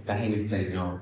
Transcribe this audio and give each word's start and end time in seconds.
estás 0.00 0.20
en 0.22 0.32
el 0.34 0.42
Señor. 0.42 1.00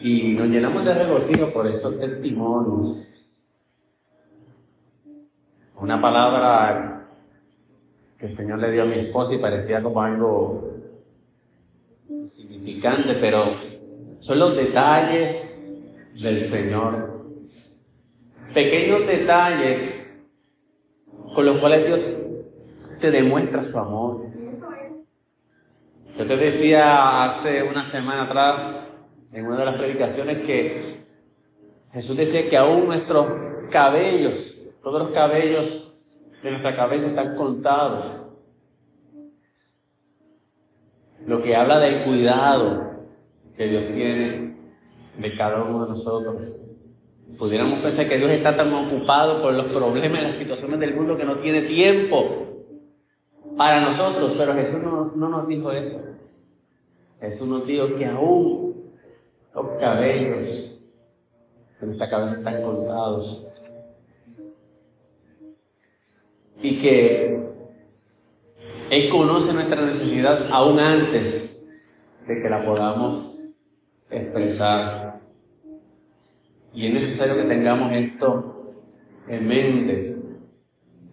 Y 0.00 0.34
nos 0.34 0.48
llenamos 0.48 0.84
de 0.84 0.94
regocijo 0.94 1.52
por 1.52 1.66
estos 1.66 1.98
testimonios. 1.98 3.12
Una 5.76 6.00
palabra 6.00 7.08
que 8.18 8.26
el 8.26 8.32
Señor 8.32 8.58
le 8.60 8.72
dio 8.72 8.84
a 8.84 8.86
mi 8.86 8.94
esposa 8.94 9.34
y 9.34 9.38
parecía 9.38 9.82
como 9.82 10.00
algo 10.00 10.72
significante, 12.24 13.14
pero 13.20 13.44
son 14.20 14.38
los 14.38 14.56
detalles 14.56 15.54
del 16.14 16.40
Señor. 16.40 17.16
Pequeños 18.54 19.06
detalles 19.06 20.02
con 21.34 21.44
los 21.44 21.58
cuales 21.58 21.86
Dios 21.86 22.00
te 23.00 23.10
demuestra 23.10 23.62
su 23.62 23.78
amor. 23.78 24.35
Yo 26.18 26.26
te 26.26 26.36
decía 26.38 27.26
hace 27.26 27.62
una 27.62 27.84
semana 27.84 28.22
atrás, 28.22 28.88
en 29.32 29.46
una 29.46 29.58
de 29.58 29.64
las 29.66 29.76
predicaciones, 29.76 30.46
que 30.46 30.80
Jesús 31.92 32.16
decía 32.16 32.48
que 32.48 32.56
aún 32.56 32.86
nuestros 32.86 33.26
cabellos, 33.70 34.62
todos 34.82 35.00
los 35.00 35.10
cabellos 35.10 35.92
de 36.42 36.50
nuestra 36.52 36.74
cabeza 36.74 37.08
están 37.08 37.36
contados. 37.36 38.18
Lo 41.26 41.42
que 41.42 41.54
habla 41.54 41.78
del 41.80 42.04
cuidado 42.04 42.92
que 43.54 43.66
Dios 43.66 43.84
tiene 43.92 44.56
de 45.18 45.32
cada 45.34 45.64
uno 45.64 45.84
de 45.84 45.90
nosotros. 45.90 46.62
Pudiéramos 47.38 47.80
pensar 47.80 48.08
que 48.08 48.16
Dios 48.16 48.30
está 48.30 48.56
tan 48.56 48.72
ocupado 48.72 49.42
por 49.42 49.52
los 49.52 49.66
problemas 49.66 50.20
y 50.20 50.24
las 50.24 50.34
situaciones 50.34 50.80
del 50.80 50.94
mundo 50.94 51.16
que 51.18 51.24
no 51.24 51.40
tiene 51.40 51.62
tiempo 51.62 52.45
para 53.56 53.80
nosotros, 53.80 54.34
pero 54.36 54.54
Jesús 54.54 54.82
no, 54.82 55.10
nos 55.14 55.48
dijo 55.48 55.72
eso. 55.72 55.98
Jesús 57.20 57.48
nos 57.48 57.66
dijo 57.66 57.94
que 57.96 58.04
aún 58.04 58.92
los 59.54 59.66
cabellos 59.80 60.72
de 61.80 61.86
nuestra 61.86 62.10
cabeza 62.10 62.36
están 62.36 62.62
contados 62.62 63.46
y 66.60 66.78
que 66.78 67.40
Él 68.90 69.10
conoce 69.10 69.52
nuestra 69.52 69.84
necesidad 69.84 70.48
aún 70.50 70.78
antes 70.78 71.66
de 72.26 72.42
que 72.42 72.50
la 72.50 72.64
podamos 72.64 73.38
expresar. 74.10 75.20
Y 76.74 76.88
es 76.88 76.94
necesario 76.94 77.36
que 77.36 77.44
tengamos 77.44 77.92
esto 77.92 78.74
en 79.28 79.48
mente, 79.48 80.16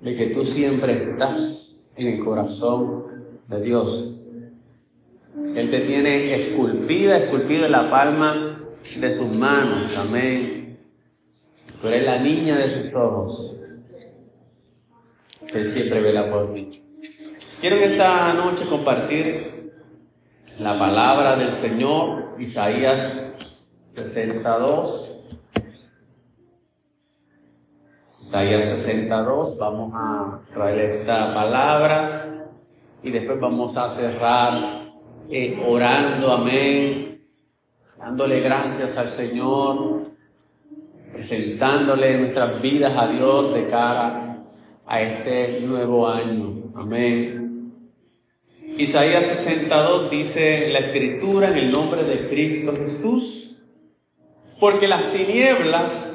de 0.02 0.16
que 0.16 0.28
tú 0.28 0.44
siempre 0.44 1.12
estás 1.12 1.73
en 1.96 2.08
el 2.08 2.24
corazón 2.24 3.06
de 3.48 3.62
Dios. 3.62 4.26
Él 5.56 5.72
te 5.72 5.80
tiene 5.82 6.36
esculpida, 6.36 7.18
esculpido 7.18 7.66
en 7.66 7.72
la 7.72 7.90
palma 7.90 8.64
de 8.96 9.16
sus 9.16 9.30
manos. 9.30 9.96
Amén. 9.98 10.78
Tú 11.82 11.88
eres 11.88 12.06
la 12.06 12.20
niña 12.20 12.58
de 12.58 12.70
sus 12.70 12.94
ojos. 12.94 13.60
Él 15.54 15.66
siempre 15.66 16.02
vela 16.02 16.32
por 16.32 16.54
ti. 16.54 16.70
Quiero 17.60 17.78
en 17.78 17.92
esta 17.92 18.34
noche 18.34 18.66
compartir 18.66 19.72
la 20.60 20.78
palabra 20.78 21.36
del 21.36 21.52
Señor, 21.52 22.36
Isaías 22.40 23.12
62. 23.88 25.13
Isaías 28.34 28.66
62, 28.66 29.60
vamos 29.60 29.94
a 29.94 30.40
traer 30.52 31.02
esta 31.02 31.36
palabra 31.36 32.48
y 33.04 33.12
después 33.12 33.40
vamos 33.40 33.78
a 33.78 33.90
cerrar 33.90 34.92
eh, 35.30 35.64
orando, 35.64 36.32
amén, 36.32 37.22
dándole 37.96 38.40
gracias 38.40 38.98
al 38.98 39.10
Señor, 39.10 40.00
presentándole 41.12 42.18
nuestras 42.18 42.60
vidas 42.60 42.98
a 42.98 43.06
Dios 43.06 43.54
de 43.54 43.68
cara 43.68 44.40
a 44.88 45.00
este 45.00 45.62
nuevo 45.62 46.08
año, 46.08 46.72
amén. 46.74 47.72
Isaías 48.80 49.26
62 49.26 50.10
dice 50.10 50.70
la 50.70 50.80
escritura 50.88 51.50
en 51.50 51.58
el 51.58 51.72
nombre 51.72 52.04
de 52.04 52.28
Cristo 52.28 52.74
Jesús, 52.76 53.56
porque 54.60 54.88
las 54.88 55.12
tinieblas 55.12 56.14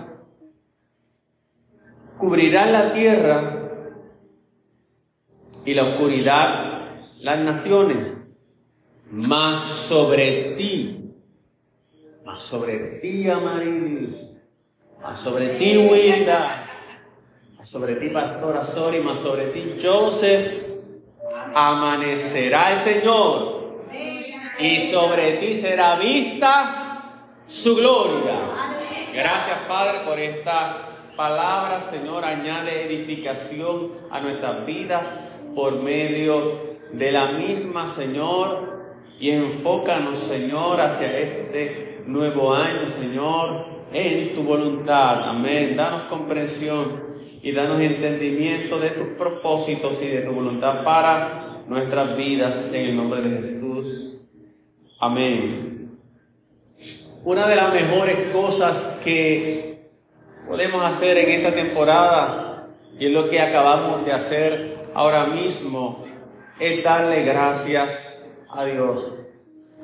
cubrirá 2.18 2.66
la 2.66 2.92
tierra 2.92 3.70
y 5.64 5.74
la 5.74 5.84
oscuridad 5.84 6.68
las 7.20 7.40
naciones, 7.40 8.36
más 9.10 9.62
sobre 9.62 10.54
ti, 10.56 11.14
más 12.24 12.42
sobre 12.42 12.98
ti, 13.00 13.28
Amarilis, 13.28 14.38
más 15.02 15.18
sobre 15.18 15.56
ti, 15.56 15.76
Wilda, 15.76 16.66
más 17.56 17.68
sobre 17.68 17.96
ti, 17.96 18.08
Pastora 18.10 18.64
Sori, 18.64 19.00
más 19.00 19.18
sobre 19.18 19.46
ti, 19.46 19.78
Joseph, 19.82 20.64
amanecerá 21.54 22.72
el 22.72 22.78
Señor 22.78 23.82
y 24.60 24.80
sobre 24.90 25.38
ti 25.38 25.56
será 25.56 25.96
vista 25.96 27.24
su 27.48 27.74
gloria. 27.74 28.38
Gracias, 29.12 29.58
Padre, 29.66 30.00
por 30.06 30.18
esta 30.18 30.97
palabra, 31.18 31.82
Señor, 31.90 32.24
añade 32.24 32.86
edificación 32.86 33.90
a 34.08 34.20
nuestras 34.20 34.64
vidas 34.64 35.02
por 35.52 35.82
medio 35.82 36.76
de 36.92 37.10
la 37.10 37.32
misma, 37.32 37.88
Señor, 37.88 38.78
y 39.18 39.30
enfócanos, 39.30 40.16
Señor, 40.16 40.80
hacia 40.80 41.18
este 41.18 42.04
nuevo 42.06 42.54
año, 42.54 42.86
Señor, 42.86 43.64
en 43.92 44.36
tu 44.36 44.44
voluntad. 44.44 45.28
Amén. 45.28 45.74
Danos 45.76 46.02
comprensión 46.02 47.02
y 47.42 47.50
danos 47.50 47.80
entendimiento 47.80 48.78
de 48.78 48.90
tus 48.90 49.08
propósitos 49.18 50.00
y 50.00 50.06
de 50.06 50.20
tu 50.20 50.30
voluntad 50.30 50.84
para 50.84 51.64
nuestras 51.66 52.16
vidas 52.16 52.64
en 52.72 52.74
el 52.76 52.96
nombre 52.96 53.22
de 53.22 53.38
Jesús. 53.38 54.24
Amén. 55.00 55.98
Una 57.24 57.48
de 57.48 57.56
las 57.56 57.74
mejores 57.74 58.32
cosas 58.32 59.00
que 59.02 59.67
podemos 60.48 60.82
hacer 60.82 61.18
en 61.18 61.30
esta 61.30 61.54
temporada 61.54 62.68
y 62.98 63.06
es 63.06 63.12
lo 63.12 63.28
que 63.28 63.40
acabamos 63.40 64.04
de 64.04 64.12
hacer 64.12 64.78
ahora 64.94 65.26
mismo, 65.26 66.06
es 66.58 66.82
darle 66.82 67.22
gracias 67.22 68.24
a 68.50 68.64
Dios. 68.64 69.14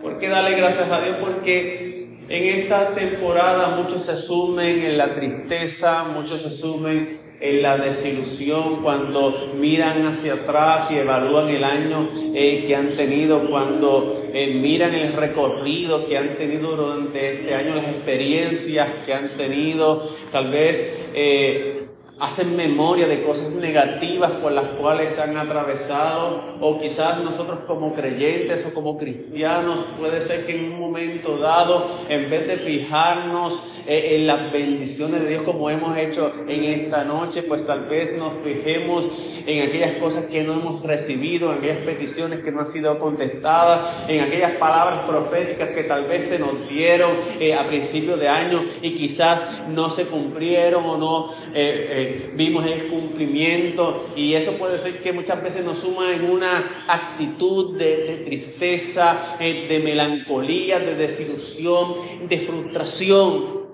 ¿Por 0.02 0.19
qué 0.19 0.28
darle 0.28 0.56
gracias 0.56 0.91
a 0.91 1.00
Dios? 1.00 1.19
Porque 1.20 2.19
en 2.28 2.60
esta 2.60 2.94
temporada 2.94 3.76
muchos 3.76 4.02
se 4.02 4.16
sumen 4.16 4.82
en 4.82 4.97
la 4.97 5.14
tristeza, 5.14 6.04
muchos 6.04 6.41
se 6.41 6.50
sumen 6.50 7.19
en 7.44 7.60
la 7.60 7.77
desilusión, 7.77 8.82
cuando 8.82 9.53
miran 9.55 10.06
hacia 10.06 10.32
atrás 10.32 10.91
y 10.91 10.94
evalúan 10.97 11.50
el 11.50 11.62
año 11.62 12.09
eh, 12.34 12.65
que 12.66 12.75
han 12.75 12.97
tenido, 12.97 13.47
cuando 13.50 14.25
eh, 14.32 14.55
miran 14.55 14.94
el 14.94 15.12
recorrido 15.12 16.06
que 16.06 16.16
han 16.16 16.38
tenido 16.38 16.75
durante 16.75 17.34
este 17.34 17.55
año, 17.55 17.75
las 17.75 17.88
experiencias 17.88 18.88
que 19.05 19.12
han 19.12 19.37
tenido, 19.37 20.09
tal 20.32 20.50
vez 20.50 21.10
eh, 21.15 21.74
hacen 22.20 22.56
memoria 22.56 23.08
de 23.08 23.22
cosas 23.22 23.50
negativas 23.50 24.30
por 24.32 24.52
las 24.52 24.69
cuales 24.78 25.19
han 25.19 25.36
atravesado 25.36 26.54
o 26.60 26.78
quizás 26.78 27.20
nosotros 27.25 27.60
como 27.66 27.92
creyentes 27.92 28.64
o 28.66 28.72
como 28.72 28.97
cristianos 28.97 29.84
puede 29.98 30.20
ser 30.20 30.47
que 30.47 30.56
en 30.56 30.72
un 30.72 30.78
momento 30.78 31.38
dado 31.38 31.86
en 32.08 32.30
vez 32.30 32.47
de 32.47 32.58
fijarnos 32.58 33.60
eh, 33.88 34.14
en 34.14 34.28
las 34.28 34.52
bendiciones 34.52 35.22
de 35.22 35.28
Dios 35.28 35.42
como 35.42 35.69
hemos 35.70 35.97
hecho 35.97 36.32
en 36.47 36.64
esta 36.64 37.04
noche 37.04 37.42
pues 37.42 37.66
tal 37.66 37.86
vez 37.86 38.16
nos 38.16 38.34
fijemos 38.44 39.08
en 39.44 39.69
aquellas 39.69 39.96
cosas 39.96 40.26
que 40.26 40.44
no 40.44 40.52
hemos 40.52 40.82
recibido 40.82 41.52
en 41.52 41.58
aquellas 41.58 41.78
peticiones 41.78 42.41
que 42.44 42.52
no 42.52 42.60
han 42.60 42.66
sido 42.66 42.96
contestadas 43.00 44.04
en 44.08 44.20
aquellas 44.20 44.56
palabras 44.58 45.05
proféticas 45.08 45.70
que 45.70 45.82
tal 45.82 46.06
vez 46.06 46.28
se 46.28 46.38
nos 46.38 46.69
dieron 46.69 47.10
eh, 47.40 47.55
a 47.55 47.67
principio 47.67 48.17
de 48.17 48.28
año 48.28 48.62
y 48.82 48.94
quizás 48.94 49.67
no 49.69 49.90
se 49.90 50.06
cumplieron 50.06 50.84
o 50.84 50.96
no 50.96 51.34
eh, 51.52 52.13
vimos 52.34 52.66
el 52.66 52.88
cumplimiento 52.88 54.11
y 54.16 54.34
eso 54.34 54.52
puede 54.52 54.78
ser 54.78 55.02
que 55.02 55.12
muchas 55.12 55.43
veces 55.43 55.64
nos 55.64 55.78
suma 55.78 56.14
en 56.14 56.31
una 56.31 56.84
actitud 56.87 57.76
de, 57.76 58.22
tristeza, 58.25 59.37
eh, 59.40 59.66
de 59.69 59.81
melancolía, 59.81 60.78
de 60.78 60.94
desilusión, 60.94 62.28
de 62.28 62.38
frustración. 62.40 63.64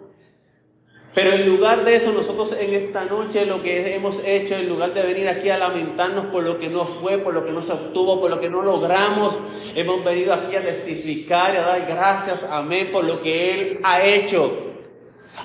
Pero 1.13 1.33
en 1.33 1.45
lugar 1.45 1.85
de 1.85 1.97
eso, 1.97 2.13
nosotros 2.13 2.55
en 2.59 2.73
esta 2.73 3.05
noche 3.05 3.45
lo 3.45 3.61
que 3.61 3.95
hemos 3.95 4.23
hecho, 4.25 4.55
en 4.55 4.69
lugar 4.69 4.95
de 4.95 5.03
venir 5.03 5.29
aquí 5.29 5.51
a 5.51 5.59
lamentarnos 5.59 6.27
por 6.27 6.45
lo 6.45 6.59
que 6.59 6.69
no 6.69 6.85
fue, 6.85 7.19
por 7.19 7.35
lo 7.35 7.45
que 7.45 7.51
no 7.51 7.63
se 7.63 7.73
obtuvo, 7.73 8.21
por 8.21 8.31
lo 8.31 8.39
que 8.39 8.49
no 8.49 8.63
logramos, 8.63 9.37
hemos 9.75 10.05
venido 10.05 10.33
aquí 10.33 10.55
a 10.55 10.63
testificar 10.63 11.55
y 11.55 11.57
a 11.59 11.63
dar 11.63 11.87
gracias, 11.87 12.45
amén, 12.45 12.91
por 12.93 13.05
lo 13.05 13.21
que 13.23 13.53
Él 13.53 13.81
ha 13.83 14.05
hecho 14.05 14.70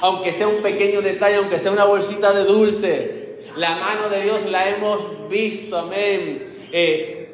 aunque 0.01 0.33
sea 0.33 0.47
un 0.47 0.61
pequeño 0.61 1.01
detalle, 1.01 1.37
aunque 1.37 1.59
sea 1.59 1.71
una 1.71 1.85
bolsita 1.85 2.33
de 2.33 2.43
dulce. 2.43 3.39
La 3.55 3.75
mano 3.75 4.09
de 4.09 4.23
Dios 4.23 4.45
la 4.45 4.69
hemos 4.69 5.29
visto, 5.29 5.77
amén. 5.77 6.67
Eh, 6.71 7.25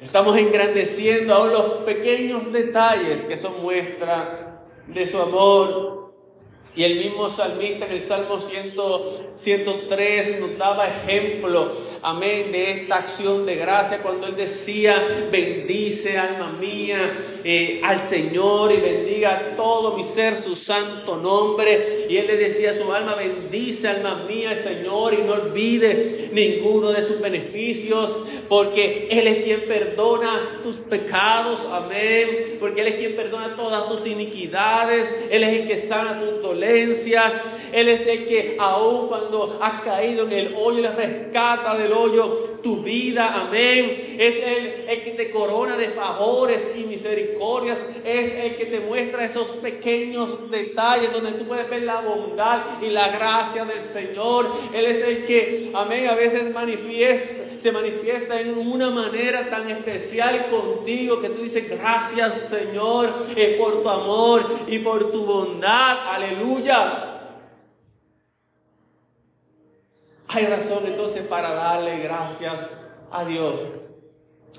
Estamos 0.00 0.34
engrandeciendo 0.38 1.34
aún 1.34 1.52
los 1.52 1.64
pequeños 1.84 2.50
detalles 2.50 3.20
que 3.24 3.36
son 3.36 3.60
muestra 3.60 4.62
de 4.86 5.06
su 5.06 5.20
amor 5.20 5.99
y 6.76 6.84
el 6.84 6.98
mismo 6.98 7.28
salmista 7.30 7.86
en 7.86 7.92
el 7.92 8.00
Salmo 8.00 8.38
103 8.38 10.40
nos 10.40 10.56
daba 10.56 10.86
ejemplo, 10.86 11.72
amén, 12.00 12.52
de 12.52 12.82
esta 12.82 12.98
acción 12.98 13.44
de 13.44 13.56
gracia 13.56 13.98
cuando 13.98 14.28
él 14.28 14.36
decía, 14.36 15.26
bendice 15.32 16.16
alma 16.16 16.52
mía 16.52 17.18
eh, 17.42 17.80
al 17.82 17.98
Señor 17.98 18.70
y 18.70 18.76
bendiga 18.76 19.54
todo 19.56 19.96
mi 19.96 20.04
ser 20.04 20.36
su 20.36 20.54
santo 20.54 21.16
nombre. 21.16 22.06
Y 22.08 22.16
él 22.16 22.28
le 22.28 22.36
decía 22.36 22.70
a 22.70 22.74
su 22.74 22.92
alma, 22.92 23.16
bendice 23.16 23.88
alma 23.88 24.26
mía 24.28 24.50
al 24.50 24.58
Señor 24.58 25.14
y 25.14 25.22
no 25.22 25.32
olvide 25.32 26.28
ninguno 26.32 26.92
de 26.92 27.04
sus 27.04 27.20
beneficios, 27.20 28.16
porque 28.48 29.08
Él 29.10 29.26
es 29.26 29.44
quien 29.44 29.66
perdona 29.66 30.60
tus 30.62 30.76
pecados, 30.76 31.66
amén, 31.72 32.58
porque 32.60 32.82
Él 32.82 32.88
es 32.88 32.94
quien 32.94 33.16
perdona 33.16 33.56
todas 33.56 33.88
tus 33.88 34.06
iniquidades, 34.06 35.12
Él 35.30 35.42
es 35.42 35.60
el 35.60 35.66
que 35.66 35.76
sana 35.76 36.20
tus 36.20 36.40
dolores 36.40 36.59
él 36.62 37.88
es 37.88 38.06
el 38.06 38.26
que 38.26 38.56
aún 38.58 39.08
cuando 39.08 39.58
has 39.62 39.82
caído 39.82 40.26
en 40.26 40.32
el 40.32 40.54
hoyo, 40.54 40.82
le 40.82 40.90
rescata 40.90 41.76
del 41.76 41.92
hoyo 41.92 42.58
tu 42.62 42.82
vida. 42.82 43.42
Amén. 43.42 44.16
Es 44.18 44.36
Él 44.36 44.84
el 44.88 45.02
que 45.02 45.12
te 45.12 45.30
corona 45.30 45.76
de 45.76 45.90
favores 45.90 46.72
y 46.76 46.84
misericordias. 46.84 47.78
Es 48.04 48.32
el 48.34 48.56
que 48.56 48.66
te 48.66 48.80
muestra 48.80 49.24
esos 49.24 49.48
pequeños 49.48 50.50
detalles 50.50 51.12
donde 51.12 51.32
tú 51.32 51.46
puedes 51.46 51.68
ver 51.70 51.82
la 51.82 52.00
bondad 52.00 52.82
y 52.82 52.90
la 52.90 53.08
gracia 53.08 53.64
del 53.64 53.80
Señor. 53.80 54.50
Él 54.74 54.86
es 54.86 55.02
el 55.02 55.24
que, 55.24 55.70
amén, 55.74 56.08
a 56.08 56.14
veces 56.14 56.52
manifiesta 56.52 57.49
se 57.60 57.72
manifiesta 57.72 58.40
en 58.40 58.56
una 58.56 58.90
manera 58.90 59.50
tan 59.50 59.70
especial 59.70 60.50
contigo 60.50 61.20
que 61.20 61.28
tú 61.28 61.42
dices 61.42 61.68
gracias 61.68 62.34
Señor 62.48 63.26
por 63.58 63.82
tu 63.82 63.88
amor 63.88 64.60
y 64.66 64.78
por 64.78 65.10
tu 65.12 65.24
bondad. 65.24 66.14
Aleluya. 66.14 67.06
Hay 70.28 70.46
razón 70.46 70.86
entonces 70.86 71.22
para 71.22 71.52
darle 71.52 71.98
gracias 71.98 72.70
a 73.10 73.24
Dios. 73.24 73.60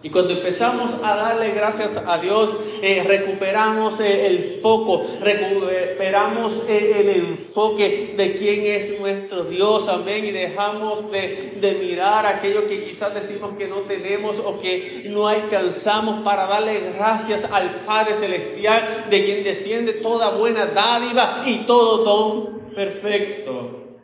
Y 0.03 0.09
cuando 0.09 0.33
empezamos 0.33 0.91
a 1.03 1.15
darle 1.15 1.51
gracias 1.51 1.95
a 1.95 2.17
Dios, 2.17 2.55
eh, 2.81 3.03
recuperamos 3.05 3.99
eh, 3.99 4.25
el 4.25 4.59
foco, 4.59 5.05
recuperamos 5.21 6.63
eh, 6.67 6.95
el 7.01 7.09
enfoque 7.09 8.15
de 8.17 8.33
quién 8.33 8.65
es 8.65 8.99
nuestro 8.99 9.43
Dios, 9.43 9.87
amén, 9.87 10.25
y 10.25 10.31
dejamos 10.31 11.11
de, 11.11 11.57
de, 11.61 11.73
mirar 11.75 12.25
aquello 12.25 12.65
que 12.65 12.83
quizás 12.83 13.13
decimos 13.13 13.51
que 13.55 13.67
no 13.67 13.81
tenemos 13.81 14.37
o 14.43 14.59
que 14.59 15.03
no 15.05 15.27
alcanzamos 15.27 16.23
para 16.23 16.47
darle 16.47 16.93
gracias 16.95 17.43
al 17.51 17.81
Padre 17.85 18.15
Celestial, 18.15 19.05
de 19.07 19.23
quien 19.23 19.43
desciende 19.43 19.93
toda 19.93 20.31
buena 20.31 20.65
dádiva 20.65 21.43
y 21.45 21.57
todo 21.67 22.03
don 22.03 22.73
perfecto. 22.73 23.99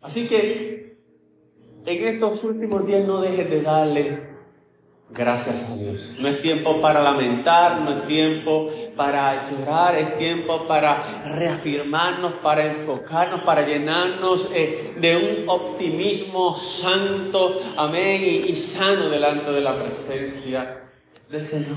Así 0.00 0.28
que 0.28 0.73
en 1.86 2.08
estos 2.08 2.44
últimos 2.44 2.86
días 2.86 3.06
no 3.06 3.20
dejes 3.20 3.50
de 3.50 3.62
darle 3.62 4.34
gracias 5.10 5.68
a 5.68 5.76
Dios. 5.76 6.14
No 6.18 6.28
es 6.28 6.40
tiempo 6.40 6.80
para 6.80 7.02
lamentar, 7.02 7.80
no 7.80 7.90
es 7.90 8.06
tiempo 8.06 8.68
para 8.96 9.50
llorar, 9.50 9.96
es 9.96 10.18
tiempo 10.18 10.66
para 10.66 11.24
reafirmarnos, 11.36 12.34
para 12.34 12.66
enfocarnos, 12.66 13.42
para 13.42 13.66
llenarnos 13.66 14.50
eh, 14.52 14.94
de 14.98 15.16
un 15.16 15.48
optimismo 15.48 16.56
santo, 16.56 17.60
amén, 17.76 18.22
y, 18.22 18.50
y 18.50 18.56
sano 18.56 19.08
delante 19.08 19.50
de 19.52 19.60
la 19.60 19.78
presencia 19.78 20.90
del 21.30 21.42
Señor. 21.42 21.76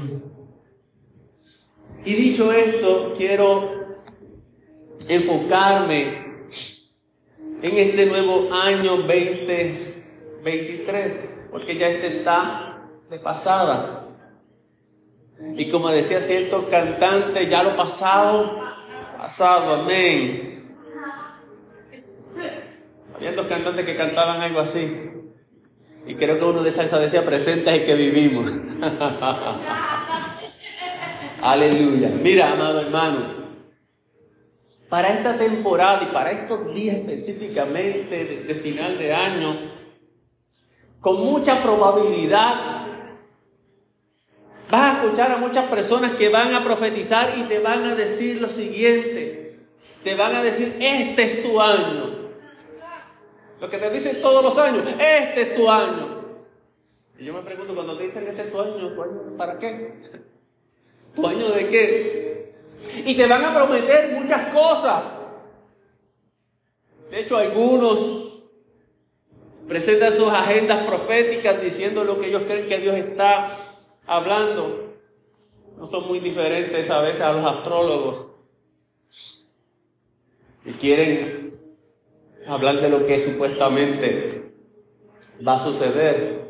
Y 2.05 2.13
dicho 2.13 2.51
esto, 2.53 3.13
quiero 3.15 3.99
enfocarme 5.09 6.27
en 7.61 7.77
este 7.77 8.05
nuevo 8.05 8.49
año 8.53 9.05
20 9.05 9.96
23, 10.47 11.29
porque 11.51 11.77
ya 11.77 11.87
este 11.87 12.19
está 12.19 12.77
de 13.09 13.19
pasada. 13.19 14.07
Y 15.57 15.69
como 15.69 15.89
decía 15.89 16.21
cierto 16.21 16.69
cantante, 16.69 17.49
ya 17.49 17.63
lo 17.63 17.75
pasado, 17.75 18.61
pasado, 19.17 19.81
amén. 19.81 20.77
Había 23.15 23.33
dos 23.33 23.47
cantantes 23.47 23.85
que 23.85 23.97
cantaban 23.97 24.41
algo 24.41 24.61
así. 24.61 25.11
Y 26.05 26.15
creo 26.15 26.39
que 26.39 26.45
uno 26.45 26.63
de 26.63 26.69
esas 26.69 26.89
decía, 26.99 27.25
presente 27.25 27.69
es 27.69 27.81
el 27.81 27.85
que 27.85 27.95
vivimos. 27.95 28.49
Aleluya. 31.41 32.09
Mira, 32.09 32.53
amado 32.53 32.79
hermano, 32.79 33.35
para 34.87 35.09
esta 35.09 35.37
temporada 35.37 36.07
y 36.09 36.13
para 36.13 36.31
estos 36.31 36.73
días 36.73 36.95
específicamente 36.95 38.45
de 38.47 38.55
final 38.55 38.97
de 38.97 39.13
año, 39.13 39.76
con 41.07 41.23
mucha 41.23 41.63
probabilidad 41.63 42.85
vas 44.69 44.81
a 44.81 45.01
escuchar 45.01 45.31
a 45.31 45.37
muchas 45.37 45.69
personas 45.69 46.17
que 46.17 46.27
van 46.27 46.53
a 46.53 46.65
profetizar 46.65 47.37
y 47.37 47.43
te 47.43 47.59
van 47.59 47.85
a 47.85 47.95
decir 47.95 48.41
lo 48.41 48.49
siguiente. 48.49 49.57
Te 50.03 50.15
van 50.15 50.35
a 50.35 50.43
decir, 50.43 50.75
este 50.81 51.23
es 51.23 51.43
tu 51.43 51.61
año. 51.61 52.33
Lo 53.61 53.69
que 53.69 53.77
te 53.77 53.89
dicen 53.89 54.19
todos 54.19 54.43
los 54.43 54.57
años, 54.57 54.83
este 54.99 55.41
es 55.43 55.55
tu 55.55 55.71
año. 55.71 56.41
Y 57.17 57.23
yo 57.23 57.33
me 57.33 57.41
pregunto, 57.41 57.73
cuando 57.73 57.97
te 57.97 58.03
dicen 58.03 58.27
este 58.27 58.41
es 58.41 58.51
tu 58.51 58.59
año, 58.59 58.93
¿tu 58.93 59.01
año 59.01 59.37
para 59.37 59.57
qué? 59.59 59.93
¿Tu 61.15 61.25
año 61.25 61.51
de 61.51 61.69
qué? 61.69 62.53
Y 63.05 63.15
te 63.15 63.27
van 63.27 63.45
a 63.45 63.55
prometer 63.55 64.11
muchas 64.11 64.53
cosas. 64.53 65.05
De 67.09 67.21
hecho, 67.21 67.37
algunos 67.37 68.26
presentan 69.67 70.13
sus 70.13 70.29
agendas 70.29 70.85
proféticas 70.85 71.61
diciendo 71.61 72.03
lo 72.03 72.19
que 72.19 72.27
ellos 72.27 72.43
creen 72.45 72.67
que 72.67 72.77
Dios 72.79 72.95
está 72.95 73.57
hablando. 74.05 74.95
No 75.77 75.85
son 75.85 76.07
muy 76.07 76.19
diferentes 76.19 76.89
a 76.89 77.01
veces 77.01 77.21
a 77.21 77.33
los 77.33 77.45
astrólogos. 77.45 78.31
Y 80.65 80.71
quieren 80.71 81.51
hablar 82.47 82.79
de 82.79 82.89
lo 82.89 83.05
que 83.05 83.19
supuestamente 83.19 84.51
va 85.45 85.55
a 85.55 85.59
suceder. 85.59 86.47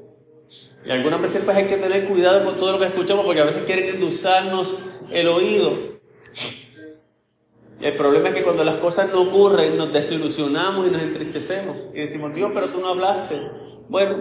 Y 0.85 0.91
algunas 0.91 1.21
veces 1.21 1.41
pues 1.43 1.57
hay 1.57 1.67
que 1.67 1.77
tener 1.77 2.07
cuidado 2.07 2.45
con 2.45 2.57
todo 2.57 2.73
lo 2.73 2.79
que 2.79 2.85
escuchamos 2.85 3.25
porque 3.25 3.41
a 3.41 3.45
veces 3.45 3.63
quieren 3.63 3.95
endulzarnos 3.95 4.77
el 5.11 5.27
oído. 5.27 5.97
El 7.79 7.95
problema 7.95 8.29
es 8.29 8.35
que 8.35 8.43
cuando 8.43 8.63
las 8.63 8.77
cosas 8.77 9.09
no 9.11 9.21
ocurren, 9.21 9.77
nos 9.77 9.93
desilusionamos 9.93 10.87
y 10.87 10.91
nos 10.91 11.01
entristecemos. 11.01 11.77
Y 11.93 11.99
decimos, 11.99 12.33
Dios, 12.33 12.51
pero 12.53 12.71
tú 12.71 12.79
no 12.81 12.89
hablaste. 12.89 13.39
Bueno, 13.87 14.17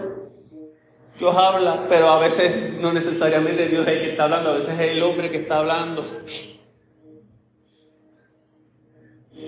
Dios 1.18 1.34
habla, 1.34 1.86
pero 1.88 2.08
a 2.08 2.20
veces 2.20 2.74
no 2.74 2.92
necesariamente 2.92 3.68
Dios 3.68 3.86
es 3.86 3.94
el 3.94 4.00
que 4.00 4.10
está 4.10 4.24
hablando, 4.24 4.50
a 4.50 4.54
veces 4.54 4.74
es 4.74 4.90
el 4.90 5.02
hombre 5.02 5.30
que 5.30 5.38
está 5.38 5.58
hablando. 5.58 6.04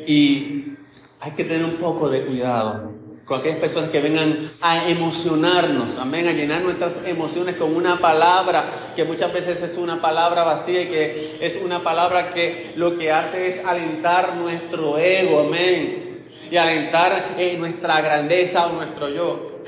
Y 0.06 0.74
hay 1.20 1.32
que 1.32 1.44
tener 1.44 1.64
un 1.64 1.76
poco 1.76 2.08
de 2.08 2.24
cuidado 2.24 2.92
con 3.28 3.40
aquellas 3.40 3.58
personas 3.58 3.90
que 3.90 4.00
vengan 4.00 4.52
a 4.62 4.88
emocionarnos, 4.88 5.98
amén, 5.98 6.26
a 6.28 6.32
llenar 6.32 6.62
nuestras 6.62 6.98
emociones 7.04 7.56
con 7.56 7.76
una 7.76 8.00
palabra 8.00 8.94
que 8.96 9.04
muchas 9.04 9.30
veces 9.30 9.60
es 9.60 9.76
una 9.76 10.00
palabra 10.00 10.44
vacía 10.44 10.80
y 10.80 10.88
que 10.88 11.36
es 11.38 11.60
una 11.62 11.82
palabra 11.82 12.30
que 12.30 12.72
lo 12.76 12.96
que 12.96 13.12
hace 13.12 13.48
es 13.48 13.62
alentar 13.62 14.34
nuestro 14.36 14.96
ego, 14.96 15.40
amén, 15.40 16.24
y 16.50 16.56
alentar 16.56 17.34
eh, 17.36 17.54
nuestra 17.58 18.00
grandeza 18.00 18.66
o 18.66 18.72
nuestro 18.72 19.10
yo. 19.10 19.60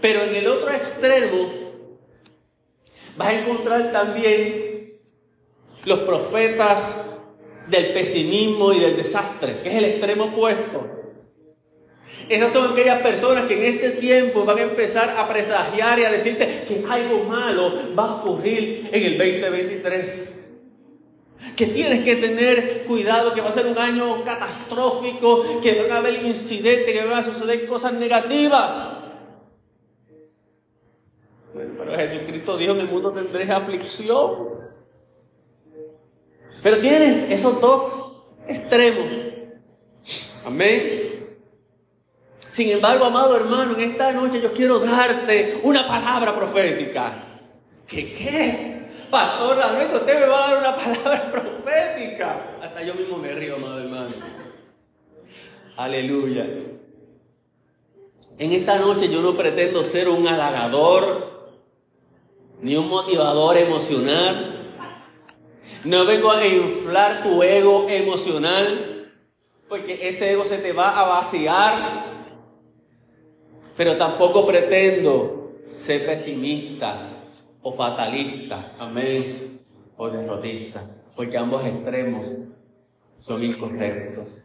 Pero 0.00 0.22
en 0.22 0.34
el 0.34 0.46
otro 0.46 0.70
extremo 0.70 1.50
vas 3.18 3.28
a 3.28 3.32
encontrar 3.34 3.92
también 3.92 4.94
los 5.84 5.98
profetas 6.00 7.04
del 7.66 7.92
pesimismo 7.92 8.72
y 8.72 8.80
del 8.80 8.96
desastre, 8.96 9.60
que 9.60 9.68
es 9.68 9.74
el 9.74 9.84
extremo 9.84 10.24
opuesto. 10.24 10.97
Esas 12.28 12.52
son 12.52 12.72
aquellas 12.72 13.00
personas 13.00 13.46
que 13.46 13.54
en 13.54 13.74
este 13.74 13.90
tiempo 13.92 14.44
van 14.44 14.58
a 14.58 14.62
empezar 14.62 15.16
a 15.16 15.26
presagiar 15.26 15.98
y 15.98 16.04
a 16.04 16.10
decirte 16.10 16.64
que 16.66 16.84
algo 16.88 17.24
malo 17.24 17.72
va 17.98 18.04
a 18.04 18.14
ocurrir 18.16 18.90
en 18.92 19.02
el 19.02 19.18
2023. 19.18 20.34
Que 21.56 21.66
tienes 21.66 22.04
que 22.04 22.16
tener 22.16 22.84
cuidado, 22.84 23.32
que 23.32 23.40
va 23.40 23.48
a 23.48 23.52
ser 23.52 23.66
un 23.66 23.78
año 23.78 24.24
catastrófico, 24.24 25.60
que 25.62 25.82
van 25.82 25.92
a 25.92 25.98
haber 25.98 26.22
incidentes, 26.24 26.92
que 26.92 27.04
van 27.04 27.18
a 27.18 27.22
suceder 27.22 27.66
cosas 27.66 27.94
negativas. 27.94 28.96
pero 31.54 31.96
Jesucristo 31.96 32.56
dijo 32.56 32.72
en 32.72 32.80
el 32.80 32.88
mundo 32.88 33.12
tendréis 33.12 33.50
aflicción. 33.50 34.58
Pero 36.62 36.78
tienes 36.78 37.30
esos 37.30 37.60
dos 37.60 38.26
extremos. 38.46 39.06
Amén. 40.44 41.07
Sin 42.58 42.72
embargo, 42.72 43.04
amado 43.04 43.36
hermano, 43.36 43.76
en 43.76 43.92
esta 43.92 44.12
noche 44.12 44.40
yo 44.40 44.52
quiero 44.52 44.80
darte 44.80 45.60
una 45.62 45.86
palabra 45.86 46.34
profética. 46.34 47.22
¿Qué 47.86 48.12
qué? 48.12 48.88
Pastor 49.08 49.56
David, 49.56 49.94
usted 49.94 50.20
me 50.20 50.26
va 50.26 50.44
a 50.44 50.50
dar 50.50 50.58
una 50.58 50.74
palabra 50.74 51.30
profética. 51.30 52.58
Hasta 52.60 52.82
yo 52.82 52.96
mismo 52.96 53.16
me 53.16 53.32
río, 53.32 53.54
amado 53.54 53.78
hermano. 53.78 54.10
Aleluya. 55.76 56.48
En 58.40 58.52
esta 58.52 58.76
noche 58.80 59.08
yo 59.08 59.22
no 59.22 59.36
pretendo 59.36 59.84
ser 59.84 60.08
un 60.08 60.26
halagador, 60.26 61.60
ni 62.60 62.74
un 62.74 62.88
motivador 62.88 63.56
emocional. 63.56 64.74
No 65.84 66.04
vengo 66.04 66.32
a 66.32 66.44
inflar 66.44 67.22
tu 67.22 67.40
ego 67.40 67.86
emocional, 67.88 69.12
porque 69.68 70.08
ese 70.08 70.32
ego 70.32 70.44
se 70.44 70.58
te 70.58 70.72
va 70.72 70.98
a 70.98 71.06
vaciar. 71.06 72.17
Pero 73.78 73.96
tampoco 73.96 74.44
pretendo 74.44 75.52
ser 75.78 76.04
pesimista 76.04 77.10
o 77.62 77.72
fatalista, 77.72 78.74
amén, 78.76 79.60
o 79.96 80.10
derrotista, 80.10 80.82
porque 81.14 81.38
ambos 81.38 81.64
extremos 81.64 82.26
son 83.18 83.44
incorrectos. 83.44 84.44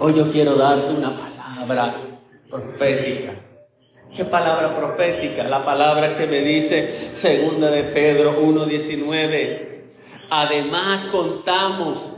Hoy 0.00 0.14
yo 0.14 0.32
quiero 0.32 0.54
darte 0.54 0.94
una 0.94 1.14
palabra 1.14 2.20
profética. 2.48 3.34
¿Qué 4.16 4.24
palabra 4.24 4.74
profética? 4.74 5.44
La 5.44 5.62
palabra 5.62 6.16
que 6.16 6.26
me 6.26 6.38
dice 6.38 7.10
segunda 7.12 7.70
de 7.70 7.84
Pedro 7.84 8.40
1.19. 8.40 9.68
Además 10.30 11.04
contamos 11.12 12.14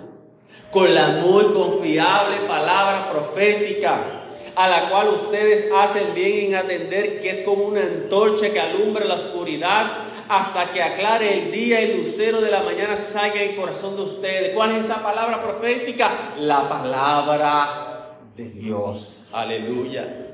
con 0.71 0.95
la 0.95 1.09
muy 1.09 1.45
confiable 1.47 2.37
palabra 2.47 3.11
profética, 3.11 4.16
a 4.57 4.69
la 4.69 4.89
cual 4.89 5.09
ustedes 5.09 5.69
hacen 5.75 6.15
bien 6.15 6.47
en 6.47 6.55
atender, 6.55 7.21
que 7.21 7.31
es 7.31 7.39
como 7.45 7.65
una 7.65 7.83
antorcha 7.83 8.51
que 8.51 8.59
alumbra 8.59 9.05
la 9.05 9.15
oscuridad 9.15 10.05
hasta 10.29 10.73
que 10.73 10.83
aclare 10.83 11.39
el 11.39 11.53
día 11.53 11.81
y 11.81 11.91
el 11.91 11.99
lucero 11.99 12.41
de 12.41 12.51
la 12.51 12.63
mañana 12.63 12.97
salga 12.97 13.43
en 13.43 13.51
el 13.51 13.57
corazón 13.57 13.97
de 13.97 14.03
ustedes. 14.03 14.55
¿Cuál 14.55 14.73
es 14.73 14.87
esa 14.87 15.03
palabra 15.03 15.43
profética? 15.43 16.35
La 16.39 16.69
palabra 16.69 18.17
de 18.35 18.51
Dios. 18.51 19.19
Aleluya. 19.31 20.27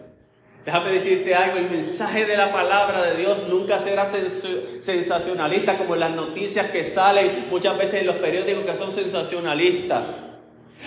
Déjame 0.65 0.93
decirte 0.93 1.35
algo, 1.35 1.57
el 1.57 1.71
mensaje 1.71 2.25
de 2.25 2.37
la 2.37 2.53
palabra 2.53 3.03
de 3.03 3.17
Dios 3.17 3.49
nunca 3.49 3.81
será 3.81 4.07
sensacionalista 4.81 5.77
como 5.77 5.97
las 5.97 6.13
noticias 6.13 6.71
que 6.71 6.85
salen 6.85 7.47
muchas 7.51 7.77
veces 7.77 8.03
en 8.03 8.07
los 8.07 8.17
periódicos 8.17 8.65
que 8.65 8.77
son 8.77 8.93
sensacionalistas. 8.93 10.05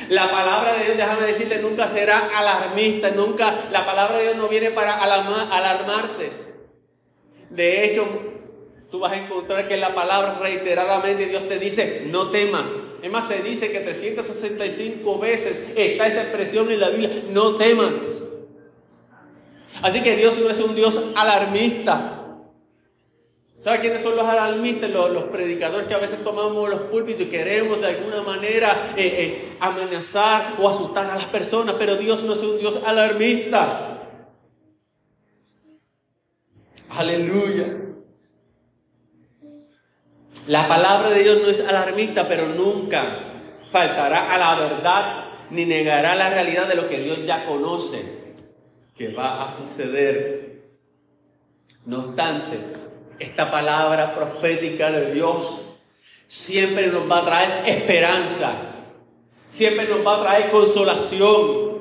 La 0.09 0.29
palabra 0.29 0.75
de 0.75 0.85
Dios, 0.85 0.97
déjame 0.97 1.25
decirte, 1.25 1.59
nunca 1.59 1.87
será 1.87 2.29
alarmista, 2.35 3.11
nunca, 3.11 3.67
la 3.71 3.85
palabra 3.85 4.17
de 4.17 4.23
Dios 4.23 4.35
no 4.35 4.47
viene 4.47 4.71
para 4.71 4.95
alarmarte. 4.95 6.31
De 7.49 7.85
hecho, 7.85 8.05
tú 8.91 8.99
vas 8.99 9.13
a 9.13 9.17
encontrar 9.17 9.67
que 9.67 9.77
la 9.77 9.95
palabra 9.95 10.37
reiteradamente 10.39 11.27
Dios 11.27 11.47
te 11.47 11.59
dice, 11.59 12.03
no 12.07 12.29
temas. 12.29 12.69
Es 13.01 13.11
más, 13.11 13.27
se 13.27 13.41
dice 13.41 13.71
que 13.71 13.79
365 13.79 15.19
veces 15.19 15.55
está 15.75 16.07
esa 16.07 16.23
expresión 16.23 16.71
en 16.71 16.79
la 16.79 16.89
Biblia, 16.89 17.23
no 17.29 17.55
temas. 17.55 17.93
Así 19.81 20.01
que 20.01 20.15
Dios 20.15 20.37
no 20.39 20.49
es 20.49 20.59
un 20.59 20.75
Dios 20.75 20.99
alarmista. 21.15 22.14
¿Sabe 23.65 23.79
quiénes 23.79 24.03
son 24.03 24.15
los 24.15 24.27
alarmistas? 24.27 24.91
Los, 24.91 25.23
predicadores 25.23 25.87
que 25.87 25.95
a 25.95 25.97
veces 25.97 26.23
tomamos 26.23 26.69
los 26.69 26.81
púlpitos 26.81 27.23
y 27.23 27.29
queremos 27.29 27.81
de 27.81 27.87
alguna 27.87 28.21
manera 28.21 28.93
eh, 28.95 29.07
eh, 29.07 29.57
amenazar 29.59 30.57
o 30.59 30.69
asustar 30.69 31.09
a 31.09 31.15
las 31.15 31.25
personas, 31.25 31.75
pero 31.79 31.95
Dios 31.95 32.21
no 32.21 32.33
es 32.33 32.43
un 32.43 32.59
Dios 32.59 32.79
alarmista. 32.85 34.03
Aleluya. 36.91 37.75
La 40.45 40.67
palabra 40.67 41.09
de 41.09 41.23
Dios 41.23 41.41
no 41.41 41.47
es 41.47 41.59
alarmista, 41.67 42.27
pero 42.27 42.49
nunca 42.49 43.17
faltará 43.71 44.31
a 44.31 44.37
la 44.37 44.59
verdad 44.59 45.25
ni 45.49 45.65
negará 45.65 46.13
la 46.13 46.29
realidad 46.29 46.67
de 46.67 46.75
lo 46.75 46.87
que 46.87 46.99
Dios 46.99 47.25
ya 47.25 47.47
conoce 47.47 48.35
que 48.95 49.11
va 49.11 49.43
a 49.43 49.57
suceder. 49.57 50.67
No 51.87 52.01
obstante, 52.01 52.85
esta 53.19 53.51
palabra 53.51 54.15
profética 54.15 54.91
de 54.91 55.13
Dios 55.13 55.61
siempre 56.27 56.87
nos 56.87 57.09
va 57.09 57.19
a 57.19 57.25
traer 57.25 57.69
esperanza, 57.69 58.53
siempre 59.49 59.87
nos 59.87 60.05
va 60.05 60.17
a 60.17 60.23
traer 60.23 60.51
consolación, 60.51 61.75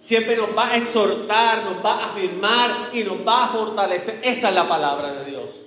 siempre 0.00 0.36
nos 0.36 0.56
va 0.56 0.72
a 0.72 0.76
exhortar, 0.76 1.64
nos 1.64 1.84
va 1.84 1.94
a 1.94 2.06
afirmar 2.06 2.90
y 2.92 3.02
nos 3.04 3.26
va 3.26 3.44
a 3.44 3.48
fortalecer. 3.48 4.20
Esa 4.22 4.48
es 4.48 4.54
la 4.54 4.68
palabra 4.68 5.12
de 5.12 5.24
Dios. 5.24 5.65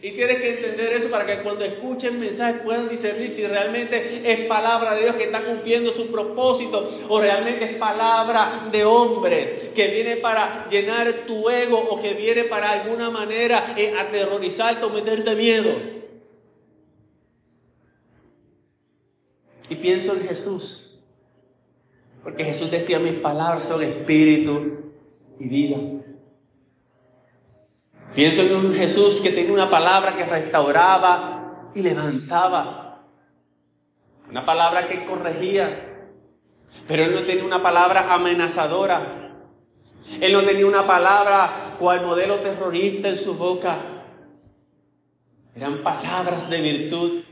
Y 0.00 0.12
tienes 0.12 0.40
que 0.40 0.50
entender 0.50 0.92
eso 0.92 1.10
para 1.10 1.26
que 1.26 1.42
cuando 1.42 1.64
escuchen 1.64 2.20
mensajes 2.20 2.62
puedan 2.62 2.88
discernir 2.88 3.30
si 3.30 3.44
realmente 3.44 4.22
es 4.24 4.46
palabra 4.46 4.94
de 4.94 5.02
Dios 5.02 5.16
que 5.16 5.24
está 5.24 5.44
cumpliendo 5.44 5.92
su 5.92 6.06
propósito 6.06 6.92
o 7.08 7.20
realmente 7.20 7.64
es 7.64 7.76
palabra 7.78 8.68
de 8.70 8.84
hombre 8.84 9.72
que 9.74 9.88
viene 9.88 10.16
para 10.16 10.68
llenar 10.70 11.26
tu 11.26 11.50
ego 11.50 11.78
o 11.78 12.00
que 12.00 12.14
viene 12.14 12.44
para 12.44 12.70
alguna 12.70 13.10
manera 13.10 13.74
eh, 13.76 13.94
aterrorizarte 13.98 14.86
o 14.86 14.90
meterte 14.90 15.34
miedo. 15.34 15.74
Y 19.70 19.74
pienso 19.74 20.14
en 20.14 20.28
Jesús, 20.28 21.02
porque 22.22 22.44
Jesús 22.44 22.70
decía 22.70 23.00
mis 23.00 23.14
palabras 23.14 23.64
son 23.64 23.82
espíritu 23.82 24.92
y 25.40 25.48
vida. 25.48 25.76
Pienso 28.14 28.42
en 28.42 28.54
un 28.54 28.74
Jesús 28.74 29.20
que 29.20 29.30
tenía 29.30 29.52
una 29.52 29.70
palabra 29.70 30.16
que 30.16 30.24
restauraba 30.24 31.70
y 31.74 31.82
levantaba. 31.82 33.04
Una 34.28 34.44
palabra 34.44 34.88
que 34.88 35.04
corregía. 35.04 35.84
Pero 36.86 37.04
él 37.04 37.14
no 37.14 37.22
tenía 37.24 37.44
una 37.44 37.62
palabra 37.62 38.12
amenazadora. 38.12 39.34
Él 40.20 40.32
no 40.32 40.42
tenía 40.42 40.66
una 40.66 40.86
palabra 40.86 41.76
cual 41.78 42.04
modelo 42.04 42.36
terrorista 42.40 43.08
en 43.08 43.16
su 43.16 43.34
boca. 43.34 43.76
Eran 45.54 45.82
palabras 45.82 46.48
de 46.48 46.60
virtud. 46.60 47.22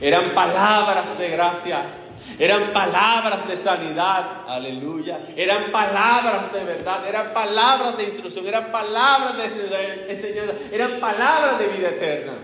Eran 0.00 0.34
palabras 0.34 1.18
de 1.18 1.30
gracia. 1.30 2.05
Eran 2.38 2.72
palabras 2.72 3.48
de 3.48 3.56
sanidad, 3.56 4.44
aleluya. 4.46 5.28
Eran 5.36 5.72
palabras 5.72 6.52
de 6.52 6.64
verdad, 6.64 7.08
eran 7.08 7.32
palabras 7.32 7.96
de 7.96 8.04
instrucción, 8.04 8.46
eran 8.46 8.70
palabras 8.70 9.36
de 9.38 10.10
enseñanza, 10.10 10.54
eran 10.70 11.00
palabras 11.00 11.58
de 11.58 11.66
vida 11.68 11.88
eterna. 11.88 12.38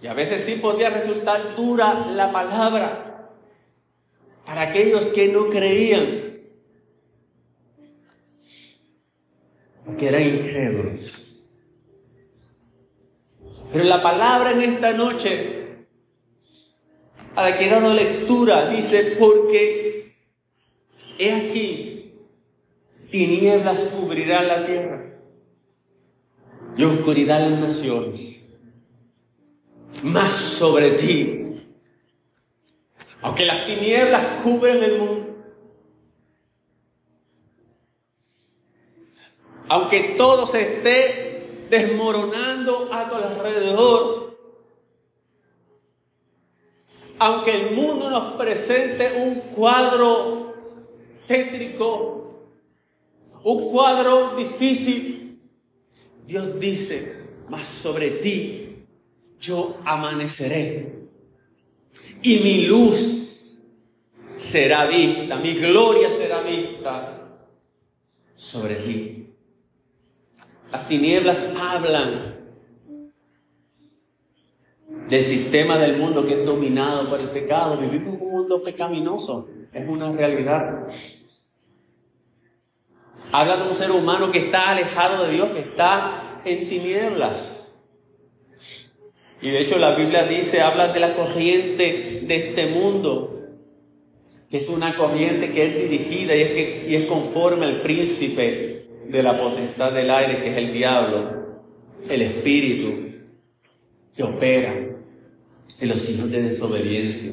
Y 0.00 0.06
a 0.06 0.14
veces 0.14 0.44
sí 0.44 0.56
podía 0.56 0.90
resultar 0.90 1.54
dura 1.56 2.06
la 2.06 2.32
palabra 2.32 3.30
para 4.46 4.62
aquellos 4.62 5.06
que 5.06 5.28
no 5.28 5.48
creían, 5.48 6.38
que 9.98 10.08
eran 10.08 10.22
incrédulos. 10.22 11.24
Pero 13.72 13.84
la 13.84 14.02
palabra 14.02 14.52
en 14.52 14.62
esta 14.62 14.92
noche 14.92 15.57
a 17.38 17.50
la 17.50 17.56
que 17.56 17.66
he 17.66 17.70
dado 17.70 17.94
lectura, 17.94 18.68
dice, 18.68 19.14
porque 19.16 20.12
he 21.20 21.32
aquí, 21.32 22.14
tinieblas 23.12 23.78
cubrirán 23.78 24.48
la 24.48 24.66
tierra 24.66 25.20
y 26.76 26.82
oscuridad 26.82 27.48
las 27.48 27.60
naciones. 27.60 28.58
Más 30.02 30.32
sobre 30.32 30.90
ti, 30.92 31.44
aunque 33.22 33.46
las 33.46 33.66
tinieblas 33.66 34.42
cubren 34.42 34.82
el 34.82 34.98
mundo, 34.98 35.36
aunque 39.68 40.16
todo 40.18 40.44
se 40.44 40.60
esté 40.60 41.66
desmoronando 41.70 42.92
a 42.92 43.08
tu 43.08 43.14
alrededor, 43.14 44.27
aunque 47.18 47.50
el 47.50 47.74
mundo 47.74 48.10
nos 48.10 48.34
presente 48.34 49.12
un 49.20 49.40
cuadro 49.54 50.54
tétrico, 51.26 52.48
un 53.42 53.70
cuadro 53.70 54.36
difícil, 54.36 55.40
Dios 56.24 56.58
dice, 56.60 57.24
más 57.48 57.66
sobre 57.66 58.10
ti 58.10 58.84
yo 59.40 59.78
amaneceré 59.84 60.98
y 62.22 62.36
mi 62.38 62.62
luz 62.66 63.36
será 64.38 64.86
vista, 64.86 65.36
mi 65.36 65.54
gloria 65.54 66.10
será 66.10 66.42
vista 66.42 67.38
sobre 68.34 68.76
ti. 68.76 69.26
Las 70.70 70.86
tinieblas 70.86 71.42
hablan 71.58 72.37
del 75.08 75.22
sistema 75.22 75.78
del 75.78 75.96
mundo 75.96 76.26
que 76.26 76.40
es 76.40 76.46
dominado 76.46 77.08
por 77.08 77.20
el 77.20 77.30
pecado. 77.30 77.78
Vivimos 77.78 78.14
en 78.14 78.22
un 78.22 78.30
mundo 78.30 78.62
pecaminoso. 78.62 79.48
es 79.72 79.88
una 79.88 80.12
realidad. 80.12 80.88
Habla 83.32 83.56
de 83.56 83.68
un 83.68 83.74
ser 83.74 83.90
humano 83.90 84.30
que 84.30 84.38
está 84.38 84.70
alejado 84.70 85.24
de 85.24 85.32
Dios, 85.32 85.50
que 85.50 85.60
está 85.60 86.40
en 86.44 86.68
tinieblas. 86.68 87.66
Y 89.40 89.50
de 89.50 89.62
hecho 89.62 89.78
la 89.78 89.96
Biblia 89.96 90.24
dice, 90.24 90.60
habla 90.60 90.92
de 90.92 91.00
la 91.00 91.14
corriente 91.14 92.22
de 92.24 92.36
este 92.36 92.66
mundo, 92.66 93.34
que 94.50 94.56
es 94.58 94.68
una 94.68 94.96
corriente 94.96 95.52
que 95.52 95.66
es 95.66 95.90
dirigida 95.90 96.34
y 96.34 96.40
es, 96.40 96.50
que, 96.50 96.86
y 96.88 96.94
es 96.96 97.04
conforme 97.04 97.66
al 97.66 97.82
príncipe 97.82 98.88
de 99.06 99.22
la 99.22 99.38
potestad 99.38 99.92
del 99.92 100.10
aire, 100.10 100.42
que 100.42 100.50
es 100.50 100.56
el 100.56 100.72
diablo, 100.72 101.62
el 102.10 102.22
espíritu 102.22 103.08
que 104.16 104.22
opera 104.22 104.87
en 105.80 105.88
los 105.88 106.08
hijos 106.08 106.30
de 106.30 106.42
desobediencia. 106.42 107.32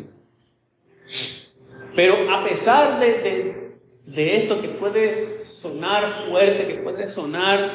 Pero 1.96 2.30
a 2.32 2.44
pesar 2.44 3.00
de, 3.00 3.78
de 4.06 4.38
esto 4.38 4.62
que 4.62 4.68
puede 4.68 5.44
sonar 5.44 6.28
fuerte, 6.30 6.68
que 6.68 6.76
puede 6.76 7.08
sonar 7.08 7.72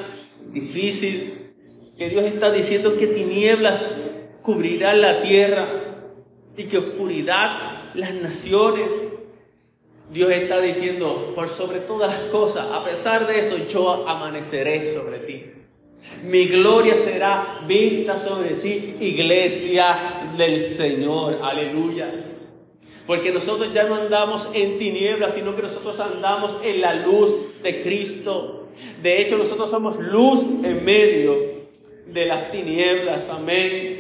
difícil, 0.52 1.52
que 1.96 2.08
Dios 2.08 2.24
está 2.24 2.52
diciendo 2.52 2.96
que 2.96 3.06
tinieblas 3.06 3.86
cubrirán 4.42 5.00
la 5.00 5.22
tierra 5.22 5.68
y 6.56 6.64
que 6.64 6.78
oscuridad 6.78 7.94
las 7.94 8.14
naciones. 8.14 8.88
Dios 10.12 10.30
está 10.30 10.60
diciendo, 10.60 11.32
por 11.34 11.48
sobre 11.48 11.80
todas 11.80 12.10
las 12.10 12.30
cosas, 12.30 12.66
a 12.72 12.84
pesar 12.84 13.26
de 13.26 13.38
eso, 13.38 13.56
yo 13.68 14.08
amaneceré 14.08 14.92
sobre 14.94 15.18
ti. 15.20 15.44
Mi 16.24 16.46
gloria 16.46 16.96
será 16.98 17.60
vista 17.66 18.18
sobre 18.18 18.50
ti, 18.54 18.96
iglesia 19.00 20.32
del 20.36 20.60
Señor. 20.60 21.40
Aleluya. 21.42 22.26
Porque 23.06 23.32
nosotros 23.32 23.72
ya 23.74 23.84
no 23.84 23.96
andamos 23.96 24.48
en 24.54 24.78
tinieblas, 24.78 25.34
sino 25.34 25.56
que 25.56 25.62
nosotros 25.62 25.98
andamos 26.00 26.56
en 26.62 26.80
la 26.80 26.94
luz 26.94 27.62
de 27.62 27.82
Cristo. 27.82 28.68
De 29.02 29.20
hecho, 29.20 29.36
nosotros 29.36 29.70
somos 29.70 29.98
luz 29.98 30.40
en 30.62 30.84
medio 30.84 31.36
de 32.06 32.26
las 32.26 32.50
tinieblas. 32.50 33.28
Amén. 33.28 33.99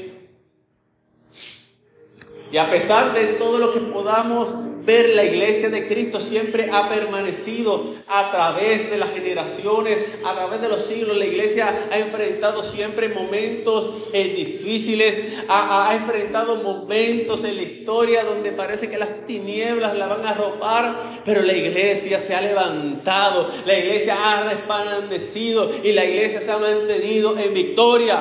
Y 2.52 2.58
a 2.58 2.68
pesar 2.68 3.14
de 3.14 3.34
todo 3.34 3.58
lo 3.58 3.72
que 3.72 3.78
podamos 3.78 4.56
ver, 4.84 5.10
la 5.10 5.24
iglesia 5.24 5.68
de 5.70 5.86
Cristo 5.86 6.18
siempre 6.20 6.68
ha 6.72 6.88
permanecido 6.88 7.94
a 8.08 8.32
través 8.32 8.90
de 8.90 8.98
las 8.98 9.10
generaciones, 9.10 10.04
a 10.24 10.34
través 10.34 10.60
de 10.60 10.68
los 10.68 10.82
siglos. 10.82 11.16
La 11.16 11.26
iglesia 11.26 11.88
ha 11.92 11.98
enfrentado 11.98 12.64
siempre 12.64 13.08
momentos 13.08 14.08
eh, 14.12 14.34
difíciles, 14.34 15.44
ha, 15.48 15.94
enfrentado 15.94 16.56
momentos 16.56 17.44
en 17.44 17.56
la 17.56 17.62
historia 17.62 18.24
donde 18.24 18.50
parece 18.50 18.90
que 18.90 18.98
las 18.98 19.26
tinieblas 19.26 19.96
la 19.96 20.08
van 20.08 20.26
a 20.26 20.30
arropar, 20.30 21.20
pero 21.24 21.42
la 21.42 21.52
iglesia 21.52 22.18
se 22.18 22.34
ha 22.34 22.40
levantado, 22.40 23.48
la 23.64 23.78
iglesia 23.78 24.16
ha 24.18 24.42
resplandecido 24.50 25.70
y 25.84 25.92
la 25.92 26.04
iglesia 26.04 26.40
se 26.40 26.50
ha 26.50 26.58
mantenido 26.58 27.38
en 27.38 27.54
victoria. 27.54 28.18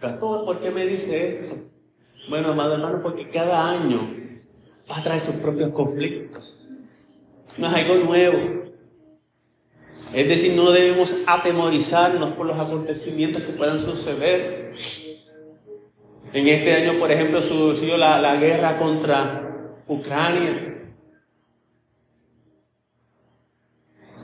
¿Por 0.00 0.60
qué 0.60 0.70
me 0.70 0.86
dice 0.86 1.28
esto? 1.28 1.56
Bueno, 2.28 2.48
amado 2.48 2.74
hermano, 2.74 3.00
porque 3.02 3.28
cada 3.28 3.70
año 3.70 4.00
va 4.90 4.98
a 4.98 5.02
traer 5.02 5.20
sus 5.20 5.36
propios 5.36 5.70
conflictos. 5.70 6.68
No 7.58 7.68
es 7.68 7.74
algo 7.74 7.96
nuevo. 7.96 8.66
Es 10.12 10.28
decir, 10.28 10.54
no 10.54 10.70
debemos 10.70 11.14
atemorizarnos 11.26 12.34
por 12.34 12.46
los 12.46 12.58
acontecimientos 12.58 13.42
que 13.42 13.52
puedan 13.52 13.80
suceder. 13.80 14.74
En 16.32 16.46
este 16.46 16.74
año, 16.74 16.98
por 16.98 17.10
ejemplo, 17.10 17.40
sucedió 17.42 17.96
la, 17.96 18.20
la 18.20 18.36
guerra 18.36 18.78
contra 18.78 19.74
Ucrania. 19.86 20.72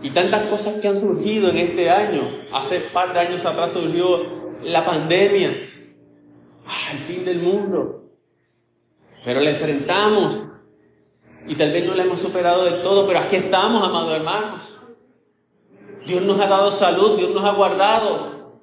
Y 0.03 0.11
tantas 0.11 0.49
cosas 0.49 0.75
que 0.81 0.89
han 0.89 0.99
surgido 0.99 1.51
en 1.51 1.59
este 1.59 1.89
año. 1.89 2.29
Hace 2.53 2.81
par 2.81 3.13
de 3.15 3.21
años 3.21 3.47
atrás 3.47 3.71
surgió 3.71 4.42
la 4.65 4.85
pandemia, 4.85 5.71
ah, 6.67 6.93
el 6.93 6.99
fin 7.01 7.25
del 7.25 7.41
mundo. 7.41 8.11
Pero 9.25 9.41
la 9.41 9.51
enfrentamos 9.51 10.49
y 11.47 11.55
tal 11.55 11.73
vez 11.73 11.85
no 11.87 11.95
la 11.95 12.05
hemos 12.05 12.21
superado 12.21 12.65
del 12.65 12.83
todo, 12.83 13.07
pero 13.07 13.21
aquí 13.21 13.37
estamos, 13.37 13.87
amados 13.87 14.15
hermanos. 14.15 14.79
Dios 16.07 16.23
nos 16.23 16.41
ha 16.41 16.47
dado 16.47 16.71
salud, 16.71 17.17
Dios 17.17 17.31
nos 17.31 17.45
ha 17.45 17.53
guardado. 17.53 18.61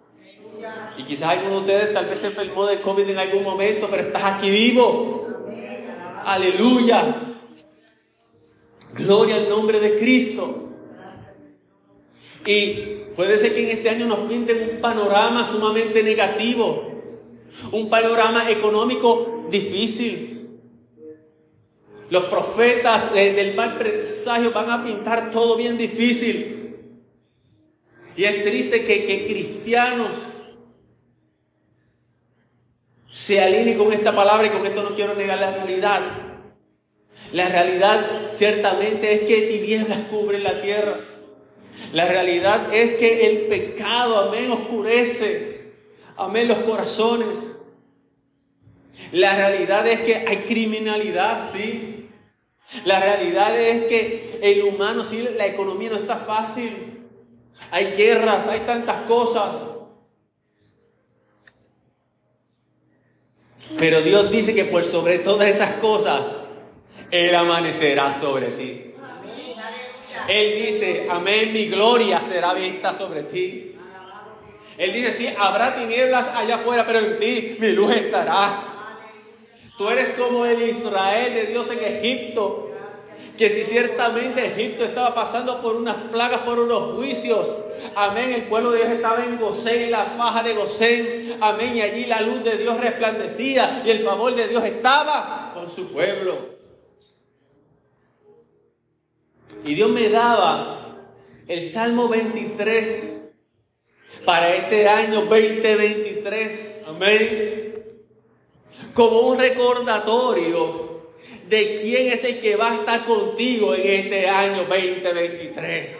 Y 0.97 1.03
quizás 1.03 1.29
alguno 1.29 1.55
de 1.55 1.59
ustedes 1.61 1.93
tal 1.93 2.07
vez 2.07 2.19
se 2.19 2.27
enfermó 2.27 2.65
de 2.65 2.81
COVID 2.81 3.09
en 3.09 3.17
algún 3.17 3.43
momento, 3.43 3.87
pero 3.89 4.03
estás 4.03 4.23
aquí 4.23 4.49
vivo. 4.49 5.27
Aleluya. 6.25 7.15
Gloria 8.93 9.35
al 9.35 9.47
nombre 9.47 9.79
de 9.79 9.97
Cristo. 9.97 10.69
Y 12.45 12.98
Puede 13.19 13.37
ser 13.37 13.53
que 13.53 13.69
en 13.69 13.77
este 13.77 13.89
año 13.89 14.05
nos 14.05 14.29
pinten 14.29 14.75
un 14.75 14.79
panorama 14.79 15.45
sumamente 15.45 16.01
negativo, 16.03 16.89
un 17.69 17.89
panorama 17.89 18.49
económico 18.49 19.45
difícil. 19.51 20.61
Los 22.09 22.23
profetas 22.27 23.13
del 23.13 23.55
mal 23.55 23.77
presagio 23.77 24.51
van 24.51 24.71
a 24.71 24.85
pintar 24.85 25.31
todo 25.31 25.57
bien 25.57 25.77
difícil. 25.77 26.77
Y 28.15 28.23
es 28.23 28.41
triste 28.41 28.85
que, 28.85 29.05
que 29.05 29.25
cristianos 29.25 30.11
se 33.11 33.41
alineen 33.41 33.77
con 33.77 33.91
esta 33.91 34.15
palabra 34.15 34.47
y 34.47 34.51
con 34.51 34.65
esto 34.65 34.81
no 34.81 34.95
quiero 34.95 35.13
negar 35.15 35.39
la 35.39 35.55
realidad. 35.55 36.01
La 37.33 37.49
realidad 37.49 38.31
ciertamente 38.33 39.11
es 39.11 39.21
que 39.23 39.41
tinieblas 39.41 40.07
cubren 40.09 40.41
la 40.41 40.61
tierra. 40.61 41.18
La 41.93 42.05
realidad 42.05 42.73
es 42.73 42.97
que 42.97 43.27
el 43.29 43.47
pecado, 43.47 44.17
amén, 44.19 44.51
oscurece, 44.51 45.73
amén, 46.17 46.47
los 46.47 46.59
corazones. 46.59 47.37
La 49.11 49.35
realidad 49.35 49.87
es 49.87 50.01
que 50.01 50.15
hay 50.15 50.37
criminalidad, 50.45 51.51
sí. 51.51 52.09
La 52.85 52.99
realidad 52.99 53.59
es 53.59 53.85
que 53.85 54.39
el 54.41 54.61
humano, 54.63 55.03
sí, 55.03 55.27
la 55.35 55.47
economía 55.47 55.89
no 55.89 55.95
está 55.95 56.17
fácil. 56.17 57.07
Hay 57.71 57.93
guerras, 57.95 58.47
hay 58.47 58.61
tantas 58.61 59.01
cosas. 59.07 59.55
Pero 63.77 64.01
Dios 64.01 64.31
dice 64.31 64.53
que 64.53 64.65
por 64.65 64.83
sobre 64.83 65.19
todas 65.19 65.47
esas 65.47 65.75
cosas, 65.75 66.21
Él 67.11 67.33
amanecerá 67.33 68.13
sobre 68.19 68.47
ti. 68.51 68.93
Él 70.27 70.65
dice, 70.65 71.07
amén, 71.09 71.53
mi 71.53 71.67
gloria 71.67 72.21
será 72.21 72.53
vista 72.53 72.93
sobre 72.93 73.23
ti. 73.23 73.75
Él 74.77 74.93
dice, 74.93 75.13
sí, 75.13 75.29
habrá 75.37 75.75
tinieblas 75.75 76.27
allá 76.33 76.55
afuera, 76.55 76.85
pero 76.85 76.99
en 76.99 77.19
ti 77.19 77.57
mi 77.59 77.71
luz 77.71 77.93
estará. 77.95 78.97
Tú 79.77 79.89
eres 79.89 80.09
como 80.17 80.45
el 80.45 80.61
Israel 80.61 81.33
de 81.33 81.45
Dios 81.47 81.67
en 81.71 81.79
Egipto, 81.83 82.71
que 83.37 83.49
si 83.49 83.63
ciertamente 83.63 84.45
Egipto 84.45 84.83
estaba 84.83 85.15
pasando 85.15 85.61
por 85.61 85.75
unas 85.77 85.95
plagas, 86.11 86.41
por 86.41 86.59
unos 86.59 86.95
juicios, 86.95 87.55
amén, 87.95 88.33
el 88.33 88.43
pueblo 88.43 88.71
de 88.71 88.79
Dios 88.79 88.89
estaba 88.91 89.23
en 89.23 89.37
Gosén, 89.37 89.89
la 89.89 90.05
faja 90.17 90.43
de 90.43 90.53
Gosén, 90.53 91.37
amén, 91.39 91.77
y 91.77 91.81
allí 91.81 92.05
la 92.05 92.21
luz 92.21 92.43
de 92.43 92.57
Dios 92.57 92.77
resplandecía 92.77 93.81
y 93.85 93.89
el 93.89 94.03
favor 94.03 94.35
de 94.35 94.49
Dios 94.49 94.63
estaba 94.65 95.51
con 95.53 95.69
su 95.69 95.91
pueblo. 95.91 96.58
Y 99.65 99.75
Dios 99.75 99.89
me 99.89 100.09
daba 100.09 100.97
el 101.47 101.69
Salmo 101.69 102.07
23 102.07 103.21
para 104.25 104.55
este 104.55 104.87
año 104.87 105.25
2023. 105.25 106.83
Amén. 106.87 107.73
Como 108.93 109.21
un 109.21 109.37
recordatorio 109.37 111.11
de 111.47 111.79
quién 111.81 112.13
es 112.13 112.23
el 112.23 112.39
que 112.39 112.55
va 112.55 112.71
a 112.71 112.75
estar 112.75 113.05
contigo 113.05 113.73
en 113.75 114.05
este 114.05 114.29
año 114.29 114.65
2023. 114.65 115.97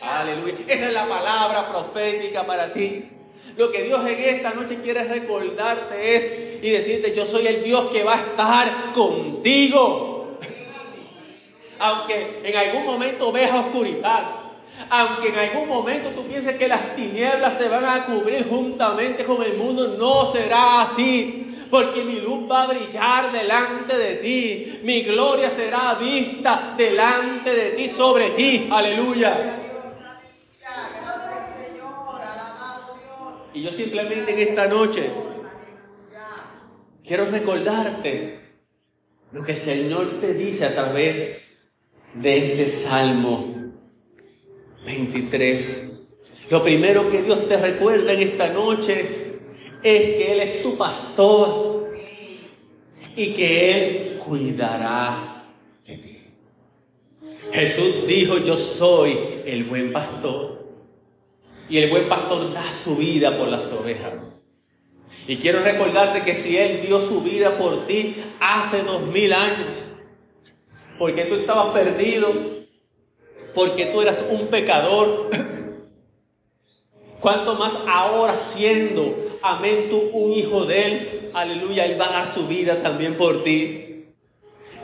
Aleluya. 0.00 0.54
Esa 0.66 0.86
es 0.88 0.92
la 0.92 1.08
palabra 1.08 1.70
profética 1.70 2.44
para 2.44 2.72
ti. 2.72 3.08
Lo 3.56 3.70
que 3.70 3.84
Dios 3.84 4.06
en 4.06 4.18
esta 4.18 4.54
noche 4.54 4.78
quiere 4.82 5.04
recordarte 5.04 6.16
es 6.16 6.62
y 6.62 6.70
decirte, 6.70 7.14
yo 7.14 7.26
soy 7.26 7.46
el 7.46 7.62
Dios 7.62 7.86
que 7.90 8.02
va 8.02 8.14
a 8.14 8.20
estar 8.20 8.92
contigo 8.92 10.11
aunque 11.82 12.40
en 12.44 12.56
algún 12.56 12.84
momento 12.84 13.32
veas 13.32 13.52
oscuridad, 13.52 14.36
aunque 14.88 15.28
en 15.30 15.38
algún 15.38 15.68
momento 15.68 16.10
tú 16.10 16.24
pienses 16.28 16.56
que 16.56 16.68
las 16.68 16.94
tinieblas 16.94 17.58
te 17.58 17.68
van 17.68 17.84
a 17.84 18.06
cubrir 18.06 18.48
juntamente 18.48 19.24
con 19.24 19.42
el 19.42 19.54
mundo, 19.54 19.96
no 19.98 20.32
será 20.32 20.82
así. 20.82 21.48
Porque 21.70 22.04
mi 22.04 22.20
luz 22.20 22.50
va 22.50 22.64
a 22.64 22.66
brillar 22.66 23.32
delante 23.32 23.96
de 23.96 24.16
ti. 24.16 24.80
Mi 24.82 25.02
gloria 25.02 25.48
será 25.48 25.94
vista 25.94 26.74
delante 26.76 27.54
de 27.54 27.70
ti, 27.70 27.88
sobre 27.88 28.30
ti. 28.30 28.68
Aleluya. 28.70 29.58
Y 33.54 33.62
yo 33.62 33.72
simplemente 33.72 34.32
en 34.32 34.48
esta 34.50 34.66
noche 34.66 35.10
quiero 37.04 37.24
recordarte 37.24 38.40
lo 39.32 39.42
que 39.42 39.52
el 39.52 39.58
Señor 39.58 40.20
te 40.20 40.34
dice 40.34 40.66
a 40.66 40.74
través 40.74 41.41
de 42.14 42.62
este 42.62 42.66
Salmo 42.66 43.72
23. 44.84 46.00
Lo 46.50 46.62
primero 46.62 47.10
que 47.10 47.22
Dios 47.22 47.48
te 47.48 47.56
recuerda 47.56 48.12
en 48.12 48.20
esta 48.20 48.48
noche 48.48 49.38
es 49.82 50.02
que 50.02 50.32
Él 50.32 50.40
es 50.40 50.62
tu 50.62 50.76
pastor 50.76 51.90
y 53.16 53.32
que 53.34 53.70
Él 53.70 54.18
cuidará 54.18 55.44
de 55.86 55.96
ti. 55.96 56.18
Jesús 57.52 58.06
dijo, 58.06 58.38
yo 58.38 58.56
soy 58.56 59.18
el 59.46 59.64
buen 59.64 59.92
pastor. 59.92 60.52
Y 61.68 61.78
el 61.78 61.90
buen 61.90 62.08
pastor 62.08 62.52
da 62.52 62.70
su 62.72 62.96
vida 62.96 63.38
por 63.38 63.48
las 63.48 63.72
ovejas. 63.72 64.40
Y 65.26 65.36
quiero 65.36 65.62
recordarte 65.62 66.24
que 66.24 66.34
si 66.34 66.56
Él 66.56 66.82
dio 66.82 67.00
su 67.00 67.22
vida 67.22 67.56
por 67.56 67.86
ti 67.86 68.16
hace 68.40 68.82
dos 68.82 69.06
mil 69.06 69.32
años, 69.32 69.74
porque 71.02 71.24
tú 71.24 71.34
estabas 71.34 71.74
perdido, 71.74 72.32
porque 73.56 73.86
tú 73.86 74.02
eras 74.02 74.24
un 74.30 74.46
pecador, 74.46 75.30
cuanto 77.20 77.56
más 77.56 77.76
ahora 77.88 78.34
siendo, 78.34 79.38
amén, 79.42 79.88
tú 79.90 79.98
un 80.12 80.32
hijo 80.32 80.64
de 80.64 80.86
Él, 80.86 81.30
aleluya, 81.34 81.86
Él 81.86 82.00
va 82.00 82.08
a 82.08 82.12
dar 82.12 82.28
su 82.28 82.46
vida 82.46 82.84
también 82.84 83.16
por 83.16 83.42
ti. 83.42 84.04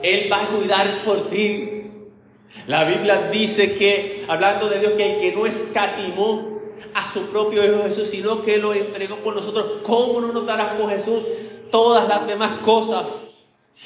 Él 0.03 0.29
va 0.29 0.43
a 0.43 0.49
cuidar 0.57 1.05
por 1.05 1.29
ti. 1.29 1.85
La 2.67 2.83
Biblia 2.83 3.29
dice 3.31 3.77
que, 3.77 4.25
hablando 4.27 4.69
de 4.69 4.81
Dios, 4.81 4.95
que 4.95 5.15
el 5.15 5.21
que 5.21 5.33
no 5.37 5.47
escatimó 5.47 6.59
a 6.95 7.13
su 7.13 7.27
propio 7.27 7.65
Hijo 7.65 7.85
Jesús, 7.85 8.09
sino 8.09 8.43
que 8.43 8.59
lo 8.59 8.75
entregó 8.75 9.19
por 9.19 9.37
nosotros, 9.37 9.83
¿cómo 9.85 10.21
no 10.21 10.33
nos 10.33 10.47
dará 10.47 10.77
por 10.77 10.91
Jesús 10.91 11.23
todas 11.71 12.09
las 12.09 12.27
demás 12.27 12.57
cosas? 12.65 13.05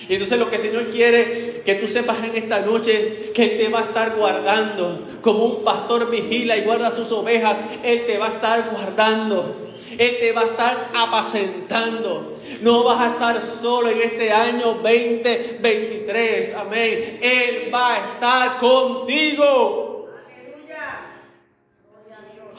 Y 0.08 0.14
entonces 0.14 0.38
lo 0.38 0.50
que 0.50 0.56
el 0.56 0.62
Señor 0.62 0.90
quiere 0.90 1.62
que 1.64 1.74
tú 1.76 1.86
sepas 1.86 2.24
en 2.24 2.36
esta 2.36 2.60
noche, 2.60 3.30
que 3.34 3.44
Él 3.44 3.58
te 3.58 3.68
va 3.68 3.80
a 3.80 3.84
estar 3.84 4.16
guardando, 4.16 5.06
como 5.20 5.44
un 5.44 5.64
pastor 5.64 6.10
vigila 6.10 6.56
y 6.56 6.62
guarda 6.62 6.90
sus 6.90 7.12
ovejas, 7.12 7.56
Él 7.84 8.06
te 8.06 8.18
va 8.18 8.26
a 8.26 8.32
estar 8.32 8.70
guardando. 8.70 9.62
Él 9.98 10.16
te 10.20 10.32
va 10.32 10.40
a 10.42 10.46
estar 10.46 10.90
apacentando. 10.94 12.38
No 12.62 12.84
vas 12.84 13.00
a 13.00 13.12
estar 13.12 13.40
solo 13.40 13.90
en 13.90 14.00
este 14.00 14.32
año 14.32 14.74
2023. 14.82 16.54
Amén. 16.56 17.18
Él 17.20 17.70
va 17.72 17.94
a 17.94 17.98
estar 18.14 18.58
contigo. 18.58 20.08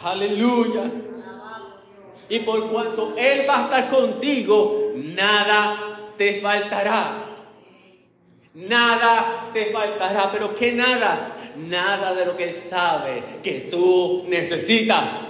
Aleluya. 0.04 0.92
Y 2.30 2.40
por 2.40 2.70
cuanto 2.72 3.14
Él 3.18 3.46
va 3.50 3.58
a 3.58 3.64
estar 3.64 3.90
contigo, 3.90 4.92
nada 4.96 5.93
te 6.18 6.42
faltará. 6.42 7.26
Nada 8.54 9.50
te 9.54 9.66
faltará. 9.68 10.32
Pero 10.32 10.56
¿qué 10.56 10.72
nada? 10.72 11.36
Nada 11.58 12.14
de 12.14 12.26
lo 12.26 12.36
que 12.36 12.46
Él 12.46 12.54
sabe 12.54 13.24
que 13.44 13.68
tú 13.72 14.26
necesitas. 14.28 15.22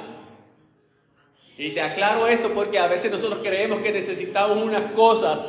Y 1.58 1.72
te 1.72 1.82
aclaro 1.82 2.28
esto 2.28 2.54
porque 2.54 2.80
a 2.80 2.88
veces 2.88 3.12
nosotros 3.12 3.40
creemos 3.44 3.82
que 3.82 3.92
necesitamos 3.92 4.58
unas 4.58 4.92
cosas 4.94 5.40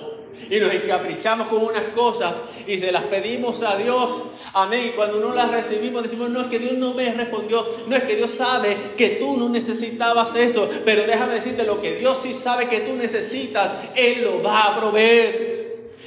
y 0.51 0.61
nos 0.61 0.73
encaprichamos 0.73 1.49
con 1.49 1.65
unas 1.65 1.83
cosas 1.95 2.35
y 2.67 2.79
se 2.79 2.93
las 2.93 3.05
pedimos 3.05 3.63
a 3.63 3.77
Dios. 3.77 4.23
Amén. 4.53 4.89
Y 4.89 4.91
cuando 4.91 5.21
no 5.21 5.35
las 5.35 5.51
recibimos 5.51 6.03
decimos, 6.03 6.31
no 6.31 6.43
es 6.43 6.47
que 6.49 6.59
Dios 6.59 6.75
no 6.75 6.95
me 6.95 7.13
respondió, 7.13 7.67
no 7.87 7.97
es 7.97 8.05
que 8.05 8.17
Dios 8.17 8.31
sabe 8.33 8.77
que 8.97 9.11
tú 9.11 9.37
no 9.37 9.49
necesitabas 9.49 10.35
eso, 10.37 10.69
pero 10.85 11.07
déjame 11.07 11.35
decirte 11.35 11.65
lo 11.65 11.81
que 11.81 11.97
Dios 11.97 12.19
sí 12.23 12.35
sabe 12.35 12.69
que 12.69 12.81
tú 12.81 12.95
necesitas, 12.95 13.73
Él 13.95 14.23
lo 14.23 14.43
va 14.43 14.65
a 14.65 14.81
proveer. 14.81 15.55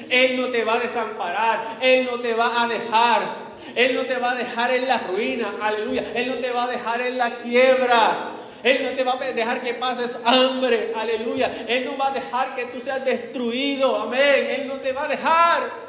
Él 0.09 0.39
no 0.39 0.47
te 0.47 0.63
va 0.63 0.75
a 0.75 0.79
desamparar, 0.79 1.79
Él 1.81 2.07
no 2.09 2.19
te 2.19 2.33
va 2.33 2.63
a 2.63 2.67
dejar. 2.67 3.47
Él 3.75 3.95
no 3.95 4.05
te 4.05 4.17
va 4.17 4.31
a 4.31 4.35
dejar 4.35 4.71
en 4.71 4.87
la 4.87 4.97
ruina, 4.99 5.53
aleluya. 5.61 6.05
Él 6.15 6.29
no 6.29 6.35
te 6.35 6.51
va 6.51 6.63
a 6.63 6.67
dejar 6.67 7.01
en 7.01 7.17
la 7.17 7.37
quiebra. 7.37 8.36
Él 8.63 8.83
no 8.83 8.89
te 8.89 9.03
va 9.03 9.13
a 9.13 9.31
dejar 9.31 9.61
que 9.61 9.73
pases 9.75 10.17
hambre, 10.25 10.93
aleluya. 10.95 11.65
Él 11.67 11.85
no 11.85 11.97
va 11.97 12.09
a 12.09 12.13
dejar 12.13 12.55
que 12.55 12.65
tú 12.65 12.81
seas 12.81 13.03
destruido, 13.05 13.95
amén. 14.01 14.47
Él 14.59 14.67
no 14.67 14.75
te 14.75 14.91
va 14.91 15.05
a 15.05 15.07
dejar. 15.07 15.87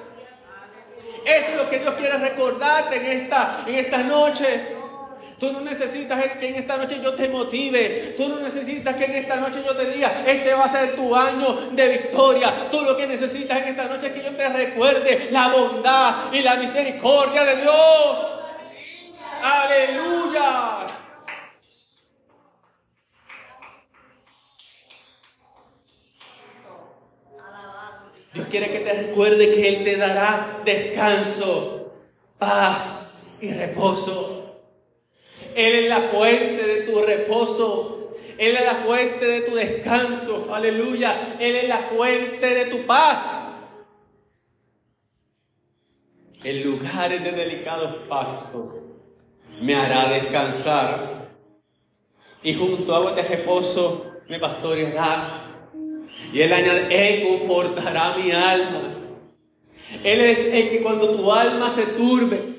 Eso 1.24 1.48
es 1.50 1.57
lo 1.57 1.68
que 1.68 1.78
Dios 1.78 1.94
quiere 1.94 2.16
recordarte 2.18 2.96
en 2.96 3.22
esta, 3.22 3.64
en 3.66 3.74
esta 3.74 3.98
noche. 3.98 4.78
Tú 5.38 5.52
no 5.52 5.61
necesitas 5.61 6.20
que 6.33 6.48
en 6.48 6.57
esta 6.57 6.76
noche 6.76 7.00
yo 7.00 7.14
te 7.14 7.28
motive. 7.28 8.14
Tú 8.16 8.28
no 8.28 8.40
necesitas 8.40 8.96
que 8.96 9.04
en 9.04 9.14
esta 9.16 9.37
noche 9.37 9.62
yo 9.64 9.74
te 9.76 9.87
diga, 9.87 10.24
este 10.26 10.52
va 10.52 10.64
a 10.64 10.68
ser 10.68 10.96
tu 10.96 11.14
año 11.14 11.70
de 11.70 11.88
victoria. 11.88 12.68
Tú 12.72 12.83
lo 12.83 12.96
que 12.96 13.07
necesitas 13.07 13.59
en 13.59 13.68
esta 13.68 13.85
noche 13.85 14.09
es 14.09 14.12
que 14.14 14.24
yo 14.24 14.33
te 14.33 14.48
recuerde 14.48 15.28
la 15.31 15.48
bondad 15.48 16.33
y 16.33 16.42
la 16.42 16.57
misericordia 16.57 17.44
de 17.44 17.57
Dios. 17.57 18.18
Aleluya. 19.40 20.97
Dios 28.35 28.47
quiere 28.49 28.71
que 28.71 28.81
te 28.81 28.93
recuerde 28.93 29.55
que 29.55 29.69
Él 29.69 29.85
te 29.85 29.97
dará 29.97 30.61
descanso, 30.64 31.93
paz 32.38 32.83
y 33.41 33.53
reposo. 33.53 34.38
Él 35.55 35.85
es 35.85 35.88
la 35.88 36.11
fuente 36.11 36.67
de 36.67 36.83
tu 36.83 37.01
reposo. 37.01 38.14
Él 38.38 38.57
es 38.57 38.64
la 38.64 38.77
fuente 38.77 39.27
de 39.27 39.41
tu 39.43 39.55
descanso. 39.55 40.55
Aleluya. 40.55 41.37
Él 41.41 41.57
es 41.57 41.69
la 41.69 41.79
fuente 41.79 42.47
de 42.47 42.67
tu 42.67 42.87
paz. 42.87 43.38
En 46.45 46.62
lugares 46.62 47.25
de 47.25 47.33
delicados 47.33 48.07
pastos 48.09 48.83
me 49.61 49.75
hará 49.75 50.09
descansar. 50.09 51.29
Y 52.43 52.55
junto 52.55 52.95
a 52.95 52.99
aguas 52.99 53.17
de 53.17 53.23
reposo 53.23 54.12
me 54.29 54.38
pastoreará 54.38 55.38
y 56.33 56.41
él 56.43 56.53
añade, 56.53 56.87
Él 56.91 57.29
confortará 57.29 58.17
mi 58.17 58.31
alma. 58.31 58.95
Él 60.05 60.21
es 60.21 60.38
el 60.53 60.71
que 60.71 60.83
cuando 60.83 61.11
tu 61.11 61.33
alma 61.33 61.71
se 61.71 61.87
turbe, 61.87 62.59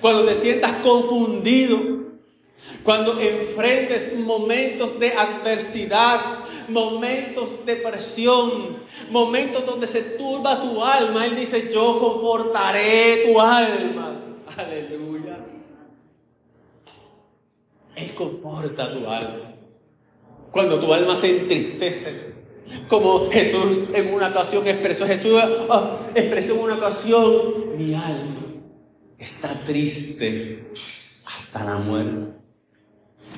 cuando 0.00 0.26
te 0.26 0.34
sientas 0.34 0.76
confundido, 0.82 1.78
cuando 2.82 3.18
enfrentes 3.18 4.14
momentos 4.18 4.98
de 4.98 5.12
adversidad, 5.12 6.40
momentos 6.68 7.64
de 7.64 7.76
presión, 7.76 8.78
momentos 9.10 9.64
donde 9.64 9.86
se 9.86 10.02
turba 10.02 10.60
tu 10.60 10.84
alma, 10.84 11.24
Él 11.24 11.36
dice, 11.36 11.70
yo 11.72 11.98
confortaré 11.98 13.24
tu 13.26 13.40
alma. 13.40 14.20
Aleluya. 14.56 15.38
Él 17.96 18.14
conforta 18.14 18.92
tu 18.92 19.06
alma. 19.06 19.54
Cuando 20.50 20.78
tu 20.78 20.92
alma 20.92 21.16
se 21.16 21.30
entristece, 21.30 22.37
como 22.88 23.30
Jesús 23.30 23.88
en 23.94 24.12
una 24.14 24.28
ocasión 24.28 24.66
expresó, 24.66 25.06
Jesús 25.06 25.40
ah, 25.70 25.96
expresó 26.14 26.54
en 26.54 26.60
una 26.60 26.74
ocasión, 26.74 27.76
mi 27.76 27.94
alma 27.94 28.48
está 29.18 29.62
triste 29.64 30.68
hasta 31.26 31.64
la 31.64 31.76
muerte. 31.76 32.38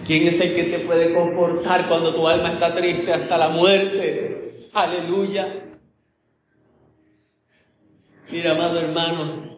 ¿Quién 0.07 0.29
es 0.29 0.41
el 0.41 0.55
que 0.55 0.65
te 0.65 0.79
puede 0.81 1.13
confortar 1.13 1.89
cuando 1.89 2.15
tu 2.15 2.27
alma 2.27 2.51
está 2.51 2.75
triste 2.75 3.13
hasta 3.13 3.37
la 3.37 3.49
muerte? 3.49 4.69
Aleluya. 4.73 5.71
Mira, 8.31 8.53
amado 8.53 8.79
hermano, 8.79 9.50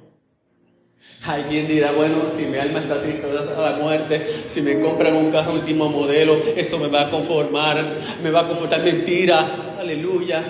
Alguien 1.25 1.69
dirá, 1.69 1.93
bueno, 1.93 2.29
si 2.29 2.47
mi 2.47 2.59
alma 2.59 2.81
está 2.81 3.01
triste 3.01 3.29
hasta 3.31 3.61
la 3.61 3.77
muerte, 3.77 4.43
si 4.49 4.61
me 4.61 4.81
compran 4.81 5.15
un 5.15 5.31
carro 5.31 5.53
último 5.53 5.89
modelo, 5.89 6.43
eso 6.57 6.79
me 6.79 6.89
va 6.89 7.03
a 7.03 7.11
conformar, 7.11 7.77
me 8.21 8.31
va 8.31 8.41
a 8.41 8.49
confortar. 8.49 8.83
Mentira, 8.83 9.77
aleluya. 9.79 10.43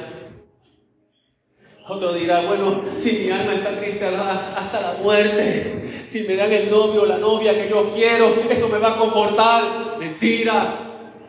Otro 1.87 2.15
dirá, 2.15 2.41
bueno, 2.41 2.85
si 2.97 3.13
mi 3.19 3.31
alma 3.31 3.55
está 3.55 3.79
triste 3.79 4.07
hasta 4.07 4.81
la 4.81 4.95
muerte, 5.03 6.05
si 6.07 6.23
me 6.23 6.37
dan 6.37 6.51
el 6.51 6.71
novio 6.71 7.03
o 7.03 7.07
la 7.07 7.19
novia 7.19 7.53
que 7.55 7.69
yo 7.69 7.91
quiero, 7.93 8.35
eso 8.49 8.69
me 8.71 8.79
va 8.79 8.95
a 8.95 8.99
confortar. 8.99 9.99
Mentira, 9.99 10.79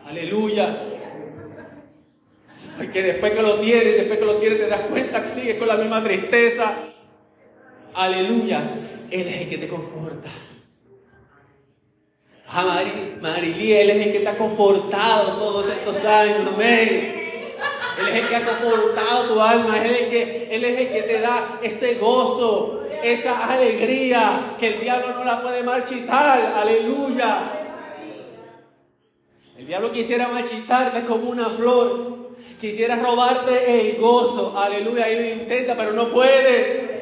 aleluya. 0.06 0.78
Porque 2.78 3.02
después 3.02 3.32
que 3.32 3.42
lo 3.42 3.54
tienes, 3.56 3.94
después 3.94 4.18
que 4.18 4.24
lo 4.24 4.36
tienes, 4.36 4.58
te 4.58 4.68
das 4.68 4.82
cuenta 4.82 5.22
que 5.22 5.28
sigues 5.28 5.58
con 5.58 5.68
la 5.68 5.76
misma 5.76 6.02
tristeza. 6.02 6.76
Aleluya. 7.92 8.62
Él 9.14 9.28
es 9.28 9.42
el 9.42 9.48
que 9.48 9.58
te 9.58 9.68
conforta. 9.68 10.28
Ah, 12.48 12.82
Marilí, 13.20 13.72
Él 13.72 13.90
es 13.90 14.06
el 14.08 14.12
que 14.12 14.18
te 14.18 14.28
ha 14.28 14.36
confortado 14.36 15.34
todos 15.34 15.68
estos 15.68 16.04
años. 16.04 16.48
Amén. 16.52 17.22
Él 18.00 18.08
es 18.08 18.22
el 18.22 18.28
que 18.28 18.34
ha 18.34 18.44
confortado 18.44 19.32
tu 19.32 19.40
alma. 19.40 19.80
Él 19.84 19.90
es 19.92 20.00
el 20.00 20.10
que, 20.10 20.48
él 20.50 20.64
es 20.64 20.80
el 20.80 20.88
que 20.88 21.02
te 21.02 21.20
da 21.20 21.60
ese 21.62 21.94
gozo, 21.94 22.88
esa 23.04 23.46
alegría 23.46 24.56
que 24.58 24.74
el 24.74 24.80
diablo 24.80 25.14
no 25.14 25.22
la 25.22 25.42
puede 25.42 25.62
marchitar. 25.62 26.56
Aleluya. 26.56 27.38
El 29.56 29.64
diablo 29.64 29.92
quisiera 29.92 30.26
marchitarte 30.26 31.04
como 31.04 31.30
una 31.30 31.50
flor. 31.50 32.32
Quisiera 32.60 32.96
robarte 32.96 33.90
el 33.90 34.00
gozo, 34.00 34.58
aleluya, 34.58 35.08
y 35.08 35.14
lo 35.14 35.42
intenta, 35.42 35.76
pero 35.76 35.92
no 35.92 36.08
puede. 36.08 36.93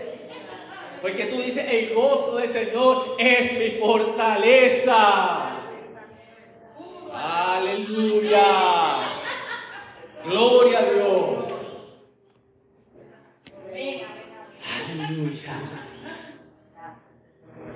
Porque 1.03 1.25
tú 1.27 1.43
dices, 1.43 1.67
el 1.69 1.93
gozo 1.93 2.37
del 2.37 2.49
Señor 2.49 3.17
es 3.19 3.59
mi 3.59 3.81
fortaleza. 3.81 5.59
Aleluya. 7.13 8.45
Gloria 10.25 10.79
a 10.79 10.93
Dios. 10.93 11.45
Aleluya. 14.95 15.61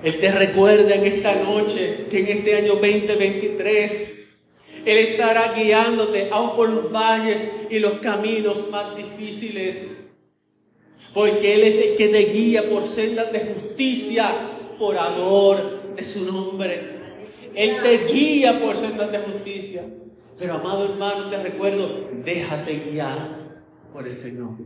Él 0.03 0.19
te 0.21 0.31
recuerda 0.31 0.95
en 0.95 1.05
esta 1.05 1.35
noche 1.35 2.05
que 2.09 2.19
en 2.19 2.27
este 2.37 2.55
año 2.55 2.75
2023 2.75 4.27
Él 4.85 4.97
estará 4.97 5.53
guiándote 5.53 6.29
aún 6.31 6.55
por 6.55 6.69
los 6.69 6.91
valles 6.93 7.45
y 7.69 7.79
los 7.79 7.95
caminos 7.95 8.69
más 8.69 8.95
difíciles. 8.95 9.96
Porque 11.17 11.55
Él 11.55 11.63
es 11.63 11.75
el 11.83 11.95
que 11.95 12.09
te 12.09 12.25
guía 12.25 12.69
por 12.69 12.83
sendas 12.83 13.31
de 13.33 13.39
justicia, 13.39 14.35
por 14.77 14.95
amor 14.95 15.95
de 15.95 16.03
su 16.03 16.31
nombre. 16.31 16.79
Él 17.55 17.77
te 17.81 18.05
guía 18.05 18.59
por 18.59 18.75
sendas 18.75 19.11
de 19.11 19.17
justicia. 19.17 19.83
Pero 20.37 20.53
amado 20.53 20.85
hermano, 20.85 21.31
te 21.31 21.41
recuerdo, 21.41 22.07
déjate 22.23 22.91
guiar 22.91 23.63
por 23.91 24.07
el 24.07 24.15
Señor. 24.15 24.57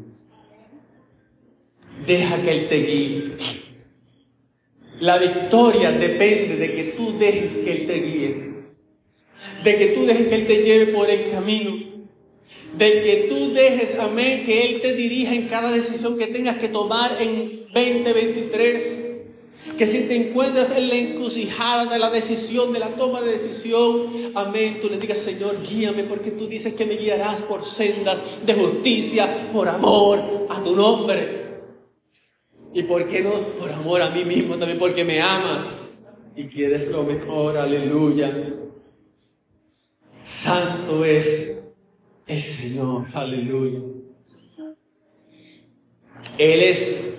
Deja 2.06 2.42
que 2.42 2.52
Él 2.52 2.68
te 2.68 2.76
guíe. 2.76 3.32
La 5.00 5.20
victoria 5.20 5.94
depende 5.94 6.58
de 6.58 6.76
que 6.76 6.84
tú 6.98 7.18
dejes 7.18 7.54
que 7.54 7.72
Él 7.72 7.88
te 7.88 7.94
guíe. 7.94 8.54
De 9.64 9.78
que 9.78 9.88
tú 9.96 10.06
dejes 10.06 10.28
que 10.28 10.36
Él 10.36 10.48
te 10.48 10.58
lleve 10.58 10.88
por 10.88 11.10
el 11.10 11.32
camino. 11.32 11.91
De 12.78 13.04
que 13.04 13.28
tú 13.30 13.54
dejes, 13.54 14.00
amén, 14.00 14.44
que 14.46 14.66
Él 14.66 14.82
te 14.82 14.94
dirija 14.94 15.34
en 15.34 15.48
cada 15.48 15.72
decisión 15.72 16.18
que 16.18 16.28
tengas 16.28 16.58
que 16.58 16.70
tomar 16.70 17.18
en 17.20 17.66
2023. 17.74 19.00
Que 19.78 19.88
si 19.88 20.00
te 20.02 20.16
encuentras 20.16 20.76
en 20.76 20.90
la 20.90 20.96
encrucijada 20.96 21.86
de 21.86 22.00
la 22.00 22.10
decisión, 22.10 22.74
de 22.74 22.80
la 22.80 22.96
toma 22.96 23.22
de 23.22 23.32
decisión, 23.32 24.32
amén, 24.34 24.80
tú 24.82 24.90
le 24.90 24.98
digas, 24.98 25.20
Señor, 25.20 25.62
guíame, 25.64 26.04
porque 26.04 26.32
tú 26.32 26.48
dices 26.48 26.74
que 26.74 26.86
me 26.86 26.96
guiarás 26.96 27.42
por 27.42 27.64
sendas 27.64 28.18
de 28.46 28.54
justicia, 28.54 29.50
por 29.54 29.68
amor 29.68 30.48
a 30.50 30.64
tu 30.64 30.76
nombre. 30.76 31.42
Y 32.74 32.84
por 32.84 33.08
qué 33.08 33.22
no, 33.22 33.50
por 33.60 33.72
amor 33.72 34.02
a 34.02 34.10
mí 34.10 34.24
mismo, 34.24 34.58
también 34.58 34.80
porque 34.80 35.04
me 35.04 35.22
amas 35.22 35.66
y 36.36 36.46
quieres 36.46 36.88
lo 36.88 37.04
mejor, 37.04 37.58
aleluya. 37.58 38.32
Santo 40.24 41.04
es 41.04 41.51
el 42.32 42.40
Señor, 42.40 43.06
aleluya. 43.14 43.80
Él 46.38 46.62
es 46.62 47.14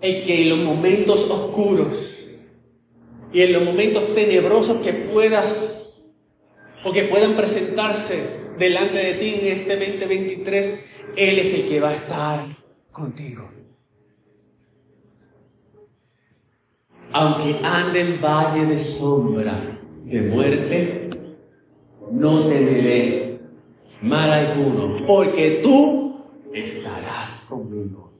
el 0.00 0.24
que 0.24 0.42
en 0.42 0.48
los 0.50 0.58
momentos 0.58 1.30
oscuros 1.30 2.24
y 3.32 3.40
en 3.40 3.52
los 3.52 3.64
momentos 3.64 4.14
tenebrosos 4.14 4.82
que 4.82 4.92
puedas 4.92 5.92
o 6.84 6.92
que 6.92 7.04
puedan 7.04 7.34
presentarse 7.34 8.44
delante 8.58 8.98
de 8.98 9.14
ti 9.14 9.34
en 9.40 9.60
este 9.60 9.76
2023, 9.76 10.84
Él 11.16 11.38
es 11.38 11.54
el 11.54 11.68
que 11.68 11.80
va 11.80 11.90
a 11.90 11.94
estar 11.94 12.40
contigo. 12.92 13.50
Aunque 17.12 17.58
ande 17.64 18.00
en 18.00 18.20
valle 18.20 18.66
de 18.66 18.78
sombra 18.78 19.80
de 20.04 20.22
muerte, 20.22 21.10
no 22.12 22.48
temeré 22.48 23.03
mal 24.04 24.30
alguno, 24.30 24.96
porque 25.06 25.60
tú 25.62 26.20
estarás 26.52 27.40
conmigo. 27.48 28.12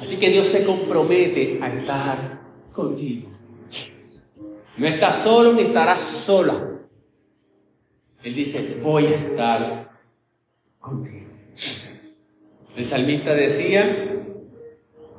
Así 0.00 0.16
que 0.16 0.30
Dios 0.30 0.48
se 0.48 0.64
compromete 0.64 1.60
a 1.62 1.72
estar 1.72 2.40
contigo. 2.72 3.28
No 4.76 4.86
estás 4.86 5.16
solo 5.16 5.52
ni 5.52 5.62
estarás 5.62 6.00
sola. 6.00 6.80
Él 8.22 8.34
dice, 8.34 8.78
voy 8.82 9.06
a 9.06 9.16
estar 9.16 9.90
contigo. 10.80 11.30
El 12.76 12.84
salmista 12.84 13.32
decía, 13.32 14.24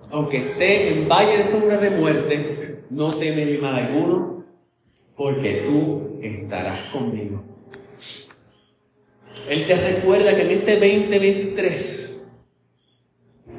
aunque 0.10 0.52
esté 0.52 0.90
en 0.90 1.08
valle 1.08 1.38
de 1.38 1.46
sombra 1.46 1.78
de 1.78 1.92
muerte, 1.92 2.84
no 2.90 3.16
teme 3.16 3.58
mal 3.58 3.76
alguno, 3.76 4.44
porque 5.16 5.64
tú 5.66 6.20
estarás 6.22 6.82
conmigo. 6.92 7.51
Él 9.50 9.68
te 9.68 9.76
recuerda 9.76 10.36
que 10.36 10.42
en 10.42 10.52
este 10.52 10.74
2023 10.74 12.02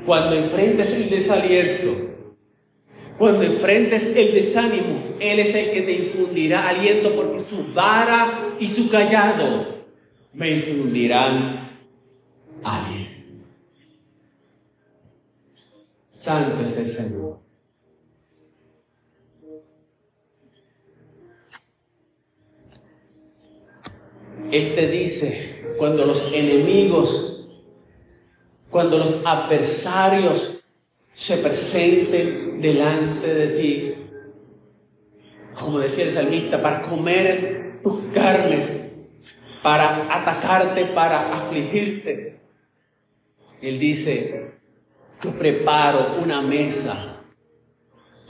cuando 0.07 0.35
enfrentes 0.37 0.93
el 0.95 1.11
desaliento, 1.11 2.11
cuando 3.19 3.43
enfrentes 3.43 4.17
el 4.17 4.35
desánimo, 4.35 5.17
Él 5.21 5.39
es 5.39 5.55
el 5.55 5.71
que 5.71 5.83
te 5.83 5.93
infundirá 5.93 6.69
aliento 6.69 7.15
porque 7.15 7.41
su 7.41 7.73
vara 7.73 8.57
y 8.59 8.67
su 8.67 8.89
callado 8.89 9.85
me 10.33 10.51
infundirán 10.51 11.79
aliento. 12.65 13.47
Santo 16.09 16.63
es 16.65 16.77
el 16.79 16.87
Señor. 16.87 17.39
Él 24.51 24.75
te 24.75 24.87
dice, 24.89 25.52
cuando 25.77 26.05
los 26.07 26.33
enemigos 26.33 27.33
cuando 28.73 28.97
los 28.97 29.21
adversarios 29.27 30.65
se 31.13 31.37
presenten 31.37 32.61
delante 32.63 33.35
de 33.35 33.47
ti, 33.49 33.95
como 35.61 35.79
decía 35.79 36.05
el 36.07 36.15
salmista, 36.15 36.61
para 36.63 36.81
comer 36.81 37.81
tus 37.83 38.01
carnes, 38.15 38.91
para 39.63 40.09
atacarte, 40.11 40.87
para 40.87 41.35
afligirte. 41.35 42.41
Él 43.61 43.79
dice, 43.79 44.53
yo 45.23 45.33
preparo 45.33 46.17
una 46.23 46.41
mesa, 46.41 47.21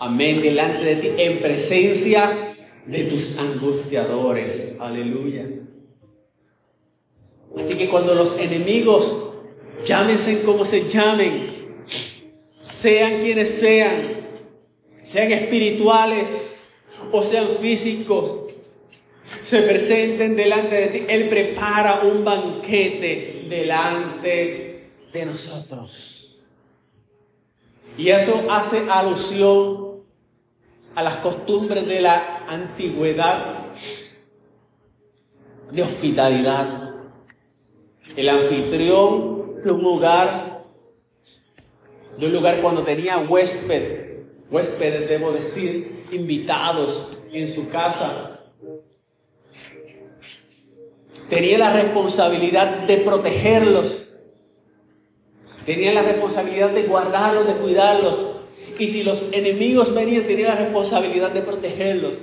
amén, 0.01 0.43
delante 0.43 0.85
de 0.85 0.97
ti, 0.97 1.11
en 1.19 1.41
presencia 1.41 2.57
de 2.85 3.05
tus 3.05 3.39
angustiadores. 3.39 4.77
Aleluya. 4.81 5.62
Así 7.59 7.75
que 7.75 7.89
cuando 7.89 8.15
los 8.15 8.39
enemigos 8.39 9.31
llámense 9.85 10.43
como 10.43 10.65
se 10.65 10.89
llamen, 10.89 11.47
sean 12.63 13.21
quienes 13.21 13.51
sean, 13.51 14.09
sean 15.05 15.33
espirituales 15.33 16.29
o 17.11 17.23
sean 17.23 17.47
físicos, 17.61 18.47
se 19.43 19.63
presenten 19.63 20.37
delante 20.37 20.75
de 20.75 20.87
ti. 20.89 21.05
Él 21.09 21.29
prepara 21.29 22.01
un 22.03 22.25
banquete 22.25 23.47
delante 23.49 24.91
de 25.13 25.27
nosotros. 25.27 26.39
Y 27.97 28.09
eso 28.09 28.47
hace 28.51 28.89
alusión 28.89 30.03
a 30.95 31.03
las 31.03 31.17
costumbres 31.19 31.87
de 31.87 32.01
la 32.01 32.47
antigüedad 32.49 33.67
de 35.71 35.83
hospitalidad. 35.83 36.92
El 38.17 38.29
anfitrión 38.29 39.63
de 39.63 39.73
un 39.73 39.83
lugar, 39.83 40.65
de 42.19 42.27
un 42.27 42.33
lugar 42.33 42.61
cuando 42.61 42.83
tenía 42.85 43.19
huésped, 43.19 44.03
huéspedes 44.51 45.09
debo 45.09 45.33
decir, 45.33 46.03
invitados 46.13 47.17
en 47.33 47.47
su 47.47 47.71
casa. 47.71 48.41
Tenía 51.31 51.57
la 51.57 51.73
responsabilidad 51.73 52.83
de 52.87 52.99
protegerlos. 52.99 54.15
Tenía 55.65 55.95
la 55.95 56.03
responsabilidad 56.03 56.71
de 56.71 56.83
guardarlos, 56.83 57.47
de 57.47 57.55
cuidarlos. 57.55 58.27
Y 58.79 58.89
si 58.89 59.03
los 59.03 59.25
enemigos 59.33 59.95
venían, 59.95 60.25
tenía 60.25 60.49
la 60.49 60.57
responsabilidad 60.57 61.31
de 61.31 61.41
protegerlos. 61.41 62.19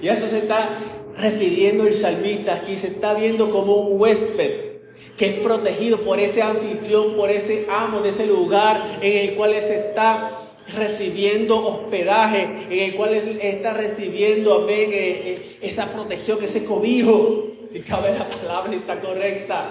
Y 0.00 0.08
a 0.08 0.14
eso 0.14 0.26
se 0.26 0.38
está 0.38 0.78
refiriendo 1.18 1.86
el 1.86 1.92
salmista 1.92 2.54
aquí. 2.54 2.78
Se 2.78 2.86
está 2.86 3.12
viendo 3.12 3.50
como 3.50 3.76
un 3.76 4.00
huésped 4.00 4.71
que 5.16 5.26
es 5.26 5.38
protegido 5.40 6.00
por 6.04 6.18
ese 6.18 6.42
anfitrión, 6.42 7.16
por 7.16 7.30
ese 7.30 7.66
amo 7.70 8.00
de 8.00 8.08
ese 8.08 8.26
lugar 8.26 8.98
en 9.00 9.28
el 9.28 9.34
cual 9.36 9.52
él 9.52 9.62
se 9.62 9.76
está 9.76 10.42
recibiendo 10.68 11.64
hospedaje, 11.66 12.42
en 12.70 12.78
el 12.78 12.94
cual 12.94 13.14
está 13.14 13.74
recibiendo, 13.74 14.54
amén, 14.54 14.90
eh, 14.92 14.94
eh, 14.94 15.58
esa 15.62 15.92
protección, 15.92 16.42
ese 16.42 16.64
cobijo, 16.64 17.48
si 17.70 17.80
cabe 17.80 18.18
la 18.18 18.28
palabra, 18.28 18.74
está 18.74 19.00
correcta. 19.00 19.70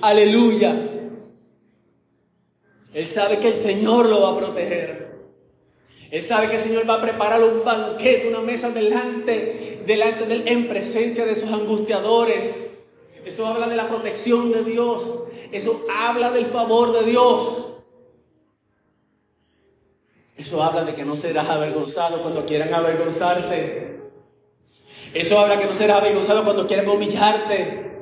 Aleluya. 0.00 0.90
Él 2.92 3.06
sabe 3.06 3.38
que 3.38 3.48
el 3.48 3.56
Señor 3.56 4.06
lo 4.06 4.22
va 4.22 4.30
a 4.30 4.38
proteger. 4.38 5.06
Él 6.10 6.22
sabe 6.22 6.48
que 6.48 6.56
el 6.56 6.62
Señor 6.62 6.88
va 6.88 6.94
a 6.94 7.02
preparar 7.02 7.42
un 7.42 7.64
banquete, 7.64 8.28
una 8.28 8.40
mesa 8.40 8.70
delante, 8.70 9.82
delante 9.86 10.24
de 10.24 10.34
él, 10.34 10.42
en 10.46 10.68
presencia 10.68 11.24
de 11.24 11.34
sus 11.34 11.50
angustiadores 11.50 12.65
Eso 13.26 13.44
habla 13.44 13.66
de 13.66 13.74
la 13.74 13.88
protección 13.88 14.52
de 14.52 14.62
Dios. 14.62 15.24
Eso 15.50 15.84
habla 15.92 16.30
del 16.30 16.46
favor 16.46 16.92
de 16.92 17.10
Dios. 17.10 17.72
Eso 20.36 20.62
habla 20.62 20.84
de 20.84 20.94
que 20.94 21.04
no 21.04 21.16
serás 21.16 21.48
avergonzado 21.48 22.22
cuando 22.22 22.46
quieran 22.46 22.72
avergonzarte. 22.72 24.00
Eso 25.12 25.40
habla 25.40 25.58
que 25.58 25.66
no 25.66 25.74
serás 25.74 25.96
avergonzado 25.98 26.44
cuando 26.44 26.68
quieran 26.68 26.88
humillarte. 26.88 27.96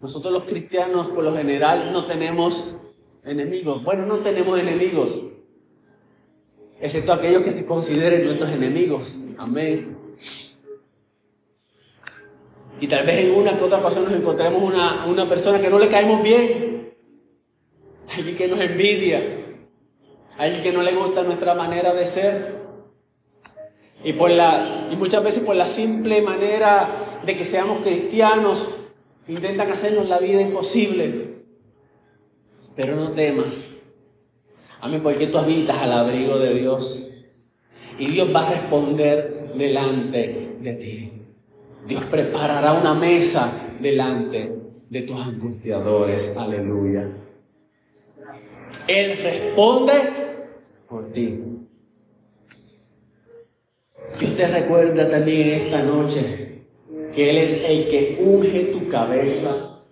Nosotros 0.00 0.32
los 0.32 0.44
cristianos 0.44 1.08
por 1.08 1.24
lo 1.24 1.34
general 1.34 1.92
no 1.92 2.06
tenemos 2.06 2.76
enemigos. 3.24 3.82
Bueno, 3.82 4.06
no 4.06 4.18
tenemos 4.18 4.56
enemigos, 4.56 5.20
excepto 6.80 7.12
aquellos 7.12 7.42
que 7.42 7.50
se 7.50 7.66
consideren 7.66 8.24
nuestros 8.24 8.52
enemigos. 8.52 9.16
Amén. 9.36 9.98
Y 12.80 12.86
tal 12.86 13.04
vez 13.04 13.18
en 13.18 13.32
una 13.32 13.58
que 13.58 13.64
otra 13.64 13.78
ocasión 13.78 14.04
nos 14.04 14.14
encontremos 14.14 14.62
una, 14.62 15.04
una 15.06 15.28
persona 15.28 15.60
que 15.60 15.68
no 15.68 15.78
le 15.78 15.88
caemos 15.88 16.22
bien, 16.22 16.94
alguien 18.16 18.36
que 18.36 18.48
nos 18.48 18.58
envidia, 18.58 19.22
alguien 20.38 20.62
que 20.62 20.72
no 20.72 20.82
le 20.82 20.94
gusta 20.94 21.22
nuestra 21.22 21.54
manera 21.54 21.92
de 21.92 22.06
ser. 22.06 22.60
Y, 24.02 24.14
por 24.14 24.30
la, 24.30 24.88
y 24.90 24.96
muchas 24.96 25.22
veces 25.22 25.44
por 25.44 25.54
la 25.54 25.66
simple 25.66 26.22
manera 26.22 27.20
de 27.24 27.36
que 27.36 27.44
seamos 27.44 27.82
cristianos, 27.82 28.78
intentan 29.28 29.70
hacernos 29.70 30.08
la 30.08 30.18
vida 30.18 30.40
imposible. 30.40 31.42
Pero 32.74 32.96
no 32.96 33.10
temas. 33.10 33.76
Amén, 34.80 35.02
porque 35.02 35.26
tú 35.26 35.36
habitas 35.36 35.82
al 35.82 35.92
abrigo 35.92 36.38
de 36.38 36.54
Dios. 36.54 37.12
Y 37.98 38.06
Dios 38.06 38.34
va 38.34 38.46
a 38.46 38.50
responder 38.52 39.52
delante 39.54 40.56
de 40.60 40.72
ti. 40.72 41.19
Dios 41.86 42.04
preparará 42.06 42.72
una 42.74 42.94
mesa 42.94 43.52
delante 43.80 44.52
de 44.88 45.02
tus 45.02 45.20
angustiadores. 45.20 46.36
Aleluya. 46.36 47.08
Él 48.86 49.18
responde 49.22 49.92
por 50.88 51.12
ti. 51.12 51.40
Dios 54.18 54.36
te 54.36 54.48
recuerda 54.48 55.08
también 55.08 55.48
esta 55.48 55.82
noche 55.82 56.64
que 57.14 57.30
Él 57.30 57.38
es 57.38 57.52
el 57.52 57.88
que 57.88 58.18
unge 58.20 58.64
tu 58.72 58.88
cabeza 58.88 59.82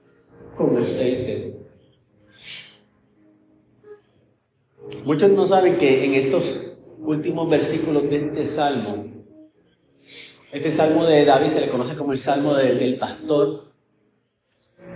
con 0.56 0.76
aceite. 0.76 1.56
Muchos 5.04 5.30
no 5.30 5.46
saben 5.46 5.76
que 5.78 6.04
en 6.04 6.14
estos 6.14 6.76
últimos 6.98 7.48
versículos 7.48 8.08
de 8.10 8.16
este 8.16 8.44
salmo, 8.44 9.06
este 10.50 10.70
salmo 10.70 11.04
de 11.04 11.24
David 11.24 11.50
se 11.50 11.60
le 11.60 11.68
conoce 11.68 11.94
como 11.94 12.12
el 12.12 12.18
salmo 12.18 12.54
del 12.54 12.96
pastor, 12.96 13.64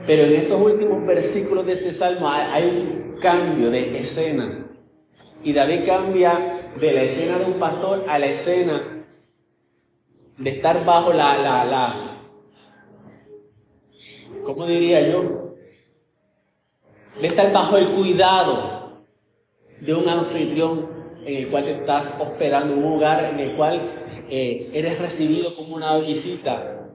pero 0.06 0.22
en 0.22 0.32
estos 0.32 0.60
últimos 0.60 1.04
versículos 1.06 1.66
de 1.66 1.74
este 1.74 1.92
salmo 1.92 2.28
hay, 2.28 2.64
un 2.64 3.18
cambio 3.20 3.70
de 3.70 4.00
escena. 4.00 4.66
Y 5.44 5.52
David 5.52 5.84
cambia 5.86 6.72
de 6.80 6.92
la 6.92 7.02
escena 7.02 7.38
de 7.38 7.44
un 7.44 7.54
pastor 7.54 8.04
a 8.08 8.18
la 8.18 8.26
escena 8.26 9.04
de 10.38 10.50
estar 10.50 10.84
bajo 10.84 11.12
la, 11.12 11.36
la, 11.36 11.64
la 11.64 12.12
¿cómo 14.44 14.66
diría 14.66 15.06
yo? 15.08 15.54
De 17.20 17.26
estar 17.26 17.52
bajo 17.52 17.76
el 17.76 17.92
cuidado 17.92 19.04
de 19.80 19.94
un 19.94 20.08
anfitrión 20.08 21.01
en 21.24 21.36
el 21.36 21.48
cual 21.48 21.64
te 21.64 21.72
estás 21.72 22.12
hospedando, 22.18 22.74
un 22.74 22.96
hogar 22.96 23.24
en 23.24 23.40
el 23.40 23.56
cual 23.56 23.80
eh, 24.28 24.70
eres 24.72 24.98
recibido 24.98 25.54
como 25.54 25.76
una 25.76 25.96
visita 25.98 26.90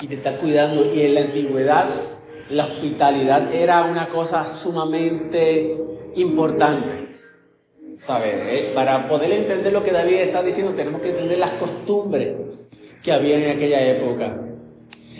y 0.00 0.06
te 0.06 0.14
está 0.14 0.38
cuidando. 0.38 0.94
Y 0.94 1.02
en 1.02 1.14
la 1.14 1.20
antigüedad 1.22 1.86
la 2.50 2.64
hospitalidad 2.64 3.52
era 3.52 3.84
una 3.84 4.08
cosa 4.08 4.46
sumamente 4.46 5.76
importante. 6.14 7.06
¿Sabes? 8.00 8.34
Eh, 8.34 8.72
para 8.74 9.08
poder 9.08 9.32
entender 9.32 9.72
lo 9.72 9.82
que 9.82 9.90
David 9.90 10.14
está 10.14 10.42
diciendo, 10.42 10.72
tenemos 10.74 11.00
que 11.00 11.10
entender 11.10 11.38
las 11.38 11.52
costumbres 11.54 12.36
que 13.02 13.12
había 13.12 13.36
en 13.36 13.56
aquella 13.56 13.80
época. 13.88 14.42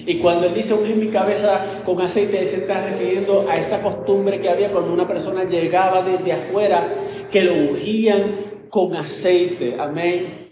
Y 0.07 0.19
cuando 0.19 0.47
él 0.47 0.55
dice 0.55 0.73
unge 0.73 0.95
mi 0.95 1.09
cabeza 1.09 1.83
con 1.85 2.01
aceite, 2.01 2.39
él 2.39 2.47
se 2.47 2.59
está 2.59 2.85
refiriendo 2.85 3.47
a 3.49 3.57
esa 3.57 3.83
costumbre 3.83 4.41
que 4.41 4.49
había 4.49 4.71
cuando 4.71 4.93
una 4.93 5.09
persona 5.09 5.45
llegaba 5.45 6.03
desde 6.03 6.33
afuera, 6.33 6.95
que 7.31 7.45
lo 7.45 7.55
ungían 7.55 8.69
con 8.71 8.95
aceite. 8.97 9.77
Amén. 9.79 10.51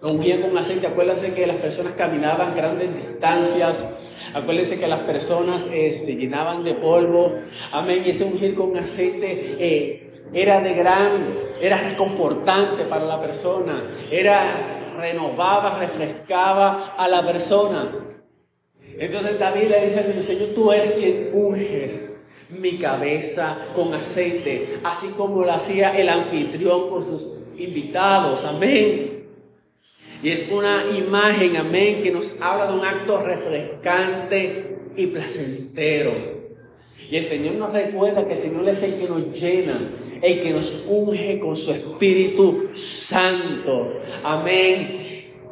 Lo 0.00 0.12
ungían 0.12 0.42
con 0.42 0.56
aceite. 0.56 0.86
Acuérdense 0.86 1.32
que 1.32 1.46
las 1.46 1.56
personas 1.56 1.94
caminaban 1.94 2.54
grandes 2.54 2.94
distancias. 2.94 3.82
Acuérdense 4.32 4.78
que 4.78 4.86
las 4.86 5.00
personas 5.00 5.68
eh, 5.72 5.92
se 5.92 6.16
llenaban 6.16 6.64
de 6.64 6.74
polvo. 6.74 7.32
Amén. 7.72 8.02
Y 8.04 8.10
ese 8.10 8.24
ungir 8.24 8.54
con 8.54 8.76
aceite 8.76 9.56
eh, 9.58 10.12
era 10.32 10.60
de 10.60 10.74
gran, 10.74 11.38
era 11.60 11.88
reconfortante 11.88 12.84
para 12.84 13.04
la 13.04 13.20
persona, 13.20 13.94
era 14.10 14.94
renovaba, 14.96 15.78
refrescaba 15.78 16.94
a 16.96 17.08
la 17.08 17.24
persona. 17.24 17.92
Entonces 18.98 19.38
David 19.38 19.68
le 19.70 19.84
dice 19.84 19.98
al 19.98 20.04
Señor, 20.04 20.22
Señor, 20.22 20.48
tú 20.54 20.72
eres 20.72 20.92
quien 20.92 21.30
unges 21.32 22.13
mi 22.60 22.78
cabeza 22.78 23.68
con 23.74 23.94
aceite, 23.94 24.78
así 24.82 25.08
como 25.16 25.44
lo 25.44 25.52
hacía 25.52 25.98
el 25.98 26.08
anfitrión 26.08 26.88
con 26.88 27.02
sus 27.02 27.38
invitados. 27.58 28.44
Amén. 28.44 29.24
Y 30.22 30.30
es 30.30 30.48
una 30.50 30.86
imagen, 30.96 31.56
amén, 31.56 32.00
que 32.02 32.10
nos 32.10 32.40
habla 32.40 32.68
de 32.68 32.78
un 32.78 32.84
acto 32.84 33.18
refrescante 33.18 34.78
y 34.96 35.06
placentero. 35.08 36.12
Y 37.10 37.16
el 37.16 37.22
Señor 37.22 37.54
nos 37.56 37.72
recuerda 37.72 38.24
que 38.24 38.32
el 38.32 38.38
Señor 38.38 38.68
es 38.68 38.82
el 38.82 38.94
que 38.94 39.06
nos 39.06 39.38
llena, 39.38 39.90
el 40.22 40.40
que 40.40 40.50
nos 40.50 40.72
unge 40.88 41.38
con 41.38 41.56
su 41.56 41.72
Espíritu 41.72 42.70
Santo. 42.74 44.00
Amén. 44.22 45.03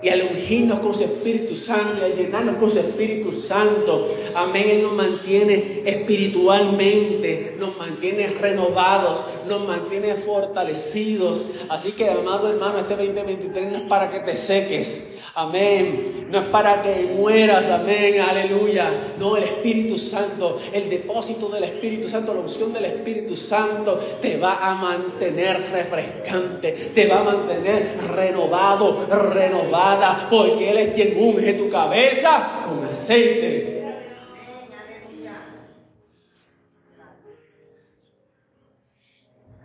Y 0.03 0.09
al 0.09 0.23
ungirnos 0.23 0.81
con 0.81 0.95
su 0.95 1.05
Espíritu 1.05 1.55
Santo 1.55 2.01
y 2.01 2.05
al 2.05 2.17
llenarnos 2.17 2.57
con 2.57 2.71
su 2.71 2.81
Espíritu 2.81 3.31
Santo, 3.31 4.09
amén, 4.35 4.69
Él 4.69 4.83
nos 4.83 4.95
mantiene 4.95 5.83
espiritualmente, 5.85 7.57
nos 7.59 7.72
mantiene 7.83 8.29
renovados, 8.29 9.21
nos 9.49 9.67
mantiene 9.67 10.15
fortalecidos. 10.17 11.47
Así 11.69 11.93
que, 11.93 12.09
amado 12.09 12.49
hermano, 12.49 12.79
este 12.79 12.97
2023 12.97 13.73
no 13.73 13.79
es 13.79 13.83
para 13.89 14.11
que 14.11 14.21
te 14.21 14.37
seques, 14.37 15.09
Amén. 15.35 16.27
No 16.31 16.41
es 16.41 16.45
para 16.47 16.83
que 16.83 17.15
mueras, 17.17 17.67
amén, 17.71 18.21
aleluya. 18.21 19.15
No, 19.19 19.35
el 19.35 19.45
Espíritu 19.45 19.97
Santo, 19.97 20.61
el 20.71 20.91
depósito 20.91 21.49
del 21.49 21.65
Espíritu 21.65 22.07
Santo, 22.07 22.35
la 22.35 22.41
unción 22.41 22.71
del 22.71 22.85
Espíritu 22.85 23.35
Santo 23.35 23.99
te 24.21 24.37
va 24.37 24.57
a 24.57 24.75
mantener 24.75 25.71
refrescante, 25.73 26.91
te 26.95 27.07
va 27.07 27.21
a 27.21 27.25
mantener 27.25 27.97
renovado, 28.15 29.07
renovada, 29.09 30.29
porque 30.31 30.71
Él 30.71 30.77
es 30.79 30.95
quien 30.95 31.17
unge 31.19 31.55
tu 31.55 31.71
cabeza 31.71 32.65
con 32.67 32.85
aceite. 32.85 33.72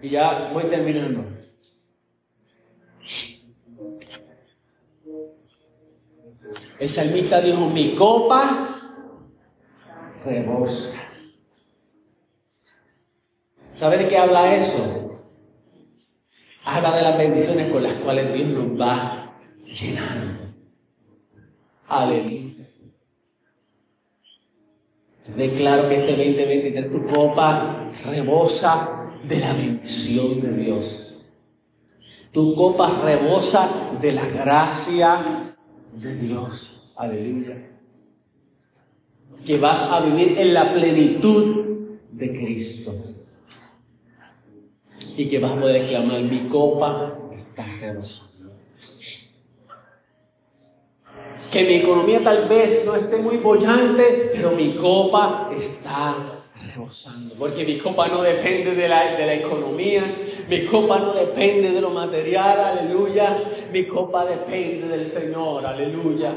Y 0.07 0.11
ya 0.11 0.51
voy 0.53 0.63
terminando. 0.63 1.21
El 6.79 6.89
salmista 6.89 7.41
dijo, 7.41 7.65
mi 7.67 7.93
copa 7.93 9.03
rebosa. 10.23 10.97
¿Sabe 13.73 13.97
de 13.97 14.07
qué 14.07 14.17
habla 14.17 14.55
eso? 14.55 15.25
Habla 16.63 16.95
de 16.95 17.01
las 17.01 17.17
bendiciones 17.17 17.69
con 17.69 17.83
las 17.83 17.95
cuales 17.95 18.33
Dios 18.33 18.47
nos 18.47 18.79
va 18.79 19.37
llenando. 19.65 20.53
Aleluya. 21.89 22.65
Declaro 25.35 25.89
que 25.89 25.95
este 25.95 26.15
2023 26.15 26.91
tu 26.91 27.03
copa 27.03 27.91
rebosa 28.05 28.96
de 29.23 29.39
la 29.39 29.53
bendición 29.53 30.41
de 30.41 30.51
Dios. 30.63 31.15
Tu 32.31 32.55
copa 32.55 33.01
rebosa 33.01 33.97
de 34.01 34.11
la 34.11 34.27
gracia 34.27 35.55
de 35.93 36.15
Dios. 36.15 36.93
Aleluya. 36.95 37.71
Que 39.45 39.57
vas 39.57 39.81
a 39.81 40.01
vivir 40.01 40.37
en 40.37 40.53
la 40.53 40.73
plenitud 40.73 41.87
de 42.11 42.31
Cristo. 42.33 42.93
Y 45.15 45.29
que 45.29 45.39
vas 45.39 45.53
a 45.53 45.61
poder 45.61 45.87
clamar, 45.87 46.21
mi 46.21 46.47
copa 46.47 47.17
está 47.35 47.65
rebosando. 47.79 48.51
Que 51.51 51.63
mi 51.63 51.73
economía 51.75 52.23
tal 52.23 52.47
vez 52.47 52.83
no 52.85 52.93
esté 52.95 53.17
muy 53.17 53.37
bollante, 53.37 54.31
pero 54.33 54.51
mi 54.51 54.75
copa 54.75 55.49
está 55.57 56.36
porque 57.37 57.65
mi 57.65 57.77
copa 57.79 58.07
no 58.07 58.21
depende 58.21 58.75
de 58.75 58.87
la, 58.87 59.17
de 59.17 59.25
la 59.25 59.33
economía, 59.33 60.03
mi 60.47 60.65
copa 60.65 60.99
no 60.99 61.13
depende 61.13 61.71
de 61.71 61.81
lo 61.81 61.89
material, 61.89 62.59
aleluya. 62.59 63.43
Mi 63.71 63.85
copa 63.85 64.25
depende 64.25 64.87
del 64.87 65.05
Señor, 65.05 65.65
aleluya. 65.65 66.35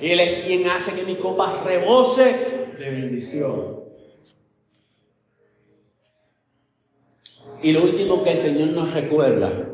Él 0.00 0.20
es 0.20 0.46
quien 0.46 0.68
hace 0.68 0.94
que 0.94 1.04
mi 1.04 1.16
copa 1.16 1.62
rebose 1.64 2.24
de 2.78 2.90
bendición. 2.90 3.82
Y 7.62 7.72
lo 7.72 7.82
último 7.82 8.22
que 8.22 8.32
el 8.32 8.38
Señor 8.38 8.68
nos 8.68 8.92
recuerda, 8.92 9.68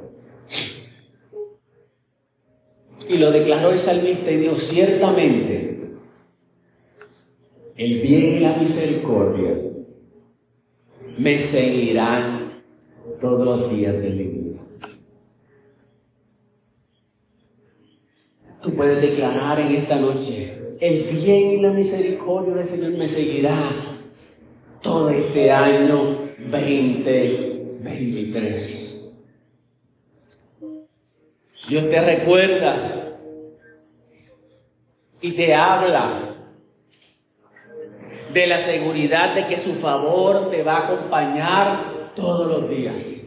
y 3.08 3.16
lo 3.16 3.30
declaró 3.30 3.70
el 3.70 3.78
salmista 3.78 4.30
y 4.30 4.36
dijo, 4.36 4.56
ciertamente, 4.56 5.96
el 7.76 8.00
bien 8.00 8.34
y 8.34 8.40
la 8.40 8.54
misericordia 8.54 9.67
me 11.18 11.40
seguirán 11.40 12.62
todos 13.20 13.44
los 13.44 13.70
días 13.70 13.92
de 13.94 14.10
mi 14.10 14.24
vida. 14.24 14.58
Tú 18.62 18.72
puedes 18.74 19.02
declarar 19.02 19.60
en 19.60 19.74
esta 19.74 19.98
noche, 19.98 20.76
el 20.80 21.04
bien 21.04 21.50
y 21.50 21.60
la 21.60 21.72
misericordia 21.72 22.54
del 22.54 22.64
Señor 22.64 22.92
me 22.92 23.08
seguirá 23.08 23.54
todo 24.80 25.10
este 25.10 25.50
año 25.50 26.30
2023. 26.50 28.86
Dios 31.68 31.90
te 31.90 32.00
recuerda 32.00 33.18
y 35.20 35.32
te 35.32 35.52
habla 35.52 36.37
de 38.32 38.46
la 38.46 38.58
seguridad 38.58 39.34
de 39.34 39.46
que 39.46 39.58
su 39.58 39.74
favor 39.74 40.50
te 40.50 40.62
va 40.62 40.78
a 40.78 40.86
acompañar 40.86 42.12
todos 42.14 42.46
los 42.46 42.70
días. 42.70 43.18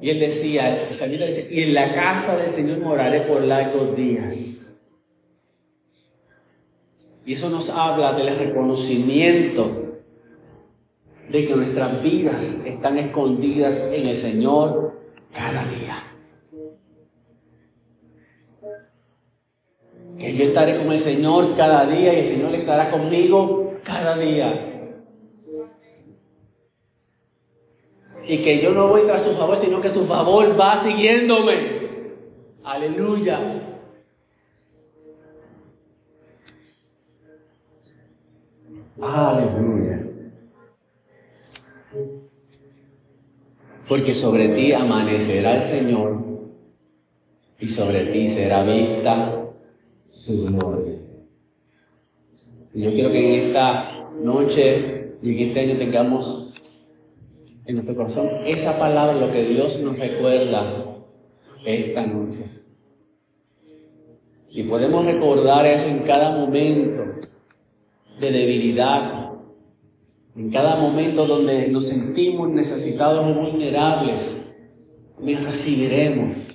Y 0.00 0.10
él 0.10 0.18
decía, 0.18 0.88
y 1.50 1.62
en 1.62 1.74
la 1.74 1.92
casa 1.92 2.36
del 2.36 2.48
Señor 2.48 2.78
moraré 2.78 3.20
por 3.22 3.42
largos 3.42 3.94
días. 3.94 4.60
Y 7.26 7.34
eso 7.34 7.50
nos 7.50 7.68
habla 7.68 8.14
del 8.14 8.36
reconocimiento 8.36 10.00
de 11.28 11.44
que 11.44 11.54
nuestras 11.54 12.02
vidas 12.02 12.64
están 12.66 12.98
escondidas 12.98 13.78
en 13.92 14.06
el 14.06 14.16
Señor 14.16 14.98
cada 15.32 15.64
día. 15.66 16.09
Que 20.20 20.34
yo 20.34 20.44
estaré 20.44 20.76
con 20.76 20.92
el 20.92 21.00
Señor 21.00 21.56
cada 21.56 21.86
día 21.86 22.12
y 22.12 22.18
el 22.18 22.24
Señor 22.26 22.54
estará 22.54 22.90
conmigo 22.90 23.72
cada 23.82 24.18
día. 24.18 24.66
Y 28.26 28.42
que 28.42 28.60
yo 28.60 28.72
no 28.72 28.88
voy 28.88 29.00
tras 29.06 29.22
su 29.22 29.32
favor, 29.32 29.56
sino 29.56 29.80
que 29.80 29.88
su 29.88 30.04
favor 30.04 30.60
va 30.60 30.76
siguiéndome. 30.76 31.80
Aleluya. 32.62 33.62
Aleluya. 39.00 40.06
Porque 43.88 44.14
sobre 44.14 44.48
ti 44.48 44.74
amanecerá 44.74 45.56
el 45.56 45.62
Señor 45.62 46.20
y 47.58 47.66
sobre 47.66 48.04
ti 48.04 48.28
será 48.28 48.62
vista 48.62 49.49
su 50.10 50.44
gloria. 50.44 50.98
Y 52.74 52.82
yo 52.82 52.92
quiero 52.92 53.12
que 53.12 53.18
en 53.18 53.46
esta 53.46 54.10
noche 54.20 55.14
y 55.22 55.30
en 55.30 55.48
este 55.48 55.60
año 55.60 55.78
tengamos 55.78 56.52
en 57.64 57.76
nuestro 57.76 57.94
corazón 57.94 58.28
esa 58.44 58.76
palabra, 58.76 59.14
lo 59.14 59.30
que 59.30 59.44
Dios 59.44 59.78
nos 59.78 59.96
recuerda 59.96 61.04
esta 61.64 62.06
noche. 62.06 62.44
Si 64.48 64.64
podemos 64.64 65.04
recordar 65.04 65.64
eso 65.64 65.86
en 65.86 66.00
cada 66.00 66.36
momento 66.36 67.20
de 68.18 68.30
debilidad, 68.32 69.30
en 70.34 70.50
cada 70.50 70.74
momento 70.74 71.24
donde 71.24 71.68
nos 71.68 71.86
sentimos 71.86 72.50
necesitados 72.50 73.24
o 73.24 73.40
vulnerables, 73.40 74.24
recibiremos 75.20 76.48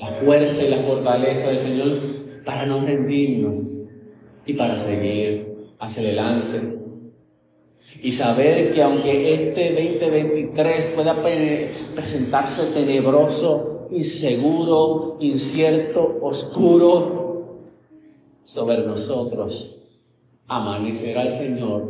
la 0.00 0.08
fuerza 0.14 0.64
y 0.64 0.70
la 0.70 0.82
fortaleza 0.82 1.46
del 1.46 1.58
Señor 1.58 2.21
para 2.44 2.66
no 2.66 2.80
rendirnos 2.80 3.56
y 4.46 4.54
para 4.54 4.78
seguir 4.78 5.72
hacia 5.78 6.02
adelante. 6.02 6.78
Y 8.02 8.10
saber 8.12 8.72
que 8.72 8.82
aunque 8.82 9.34
este 9.34 9.96
2023 9.98 10.94
pueda 10.94 11.22
presentarse 11.94 12.66
tenebroso, 12.66 13.88
inseguro, 13.90 15.18
incierto, 15.20 16.18
oscuro, 16.22 17.22
sobre 18.42 18.78
nosotros 18.78 20.00
amanecerá 20.48 21.22
el 21.22 21.32
Señor 21.32 21.88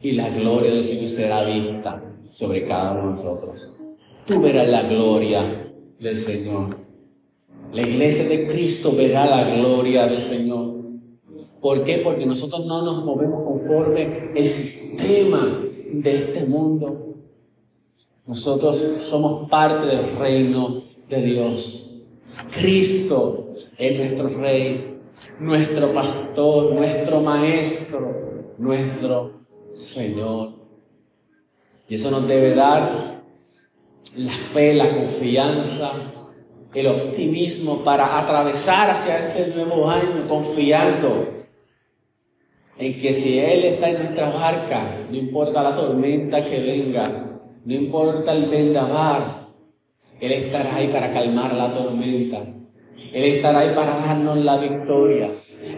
y 0.00 0.12
la 0.12 0.28
gloria 0.28 0.72
del 0.72 0.84
Señor 0.84 1.08
será 1.08 1.44
vista 1.44 2.02
sobre 2.32 2.66
cada 2.66 2.92
uno 2.92 3.02
de 3.02 3.08
nosotros. 3.10 3.80
Tú 4.26 4.40
verás 4.40 4.68
la 4.68 4.82
gloria 4.82 5.72
del 5.98 6.18
Señor. 6.18 6.87
La 7.72 7.82
iglesia 7.82 8.26
de 8.28 8.46
Cristo 8.46 8.92
verá 8.92 9.26
la 9.26 9.54
gloria 9.54 10.06
del 10.06 10.22
Señor. 10.22 10.76
¿Por 11.60 11.84
qué? 11.84 11.98
Porque 11.98 12.24
nosotros 12.24 12.64
no 12.66 12.82
nos 12.82 13.04
movemos 13.04 13.44
conforme 13.44 14.30
el 14.34 14.46
sistema 14.46 15.64
de 15.92 16.16
este 16.16 16.46
mundo. 16.46 17.16
Nosotros 18.26 18.76
somos 19.02 19.48
parte 19.50 19.86
del 19.86 20.16
reino 20.16 20.82
de 21.08 21.22
Dios. 21.22 22.04
Cristo 22.52 23.54
es 23.76 23.96
nuestro 23.96 24.28
rey, 24.28 24.98
nuestro 25.40 25.92
pastor, 25.92 26.74
nuestro 26.74 27.20
maestro, 27.20 28.54
nuestro 28.56 29.32
Señor. 29.72 30.52
Y 31.88 31.96
eso 31.96 32.10
nos 32.10 32.26
debe 32.28 32.54
dar 32.54 33.22
la 34.16 34.32
fe, 34.32 34.74
la 34.74 34.94
confianza, 34.94 35.92
el 36.74 36.86
optimismo 36.86 37.82
para 37.84 38.18
atravesar 38.18 38.90
hacia 38.90 39.34
este 39.34 39.54
nuevo 39.54 39.88
año 39.90 40.28
confiando 40.28 41.38
en 42.78 43.00
que 43.00 43.12
si 43.14 43.38
Él 43.38 43.64
está 43.64 43.90
en 43.90 43.98
nuestra 43.98 44.30
barca, 44.30 44.98
no 45.10 45.16
importa 45.16 45.62
la 45.62 45.74
tormenta 45.74 46.44
que 46.44 46.60
venga, 46.60 47.40
no 47.64 47.74
importa 47.74 48.32
el 48.32 48.48
vendaval, 48.48 49.48
Él 50.20 50.32
estará 50.32 50.76
ahí 50.76 50.88
para 50.88 51.12
calmar 51.12 51.54
la 51.54 51.72
tormenta. 51.72 52.42
Él 53.12 53.24
estará 53.24 53.60
ahí 53.60 53.74
para 53.74 53.96
darnos 53.96 54.38
la 54.38 54.58
victoria. 54.58 55.30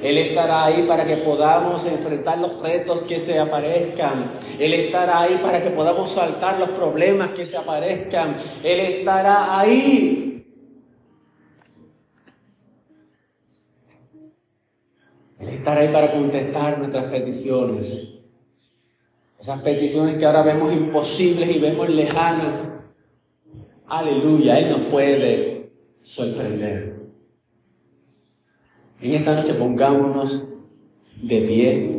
Él 0.03 0.19
estará 0.19 0.67
ahí 0.67 0.85
para 0.87 1.05
que 1.05 1.19
podamos 1.19 1.87
enfrentar 1.87 2.39
los 2.39 2.61
retos 2.61 3.03
que 3.03 3.19
se 3.19 3.39
aparezcan. 3.39 4.33
Él 4.59 4.75
estará 4.75 5.23
ahí 5.23 5.39
para 5.43 5.63
que 5.63 5.71
podamos 5.71 6.11
saltar 6.11 6.59
los 6.59 6.71
problemas 6.71 7.31
que 7.31 7.47
se 7.47 7.57
aparezcan. 7.57 8.37
Él 8.63 8.81
estará 8.81 9.59
ahí. 9.59 10.30
Él 15.41 15.49
estará 15.49 15.81
ahí 15.81 15.89
para 15.89 16.13
contestar 16.13 16.79
nuestras 16.79 17.11
peticiones. 17.11 18.21
Esas 19.41 19.63
peticiones 19.63 20.19
que 20.19 20.27
ahora 20.27 20.43
vemos 20.43 20.73
imposibles 20.73 21.57
y 21.57 21.59
vemos 21.59 21.89
lejanas. 21.89 22.69
Aleluya, 23.87 24.59
Él 24.59 24.71
nos 24.71 24.81
puede 24.91 25.71
sorprender. 26.03 27.01
En 29.01 29.15
esta 29.15 29.35
noche 29.35 29.55
pongámonos 29.55 30.69
de 31.23 31.41
pie. 31.41 31.90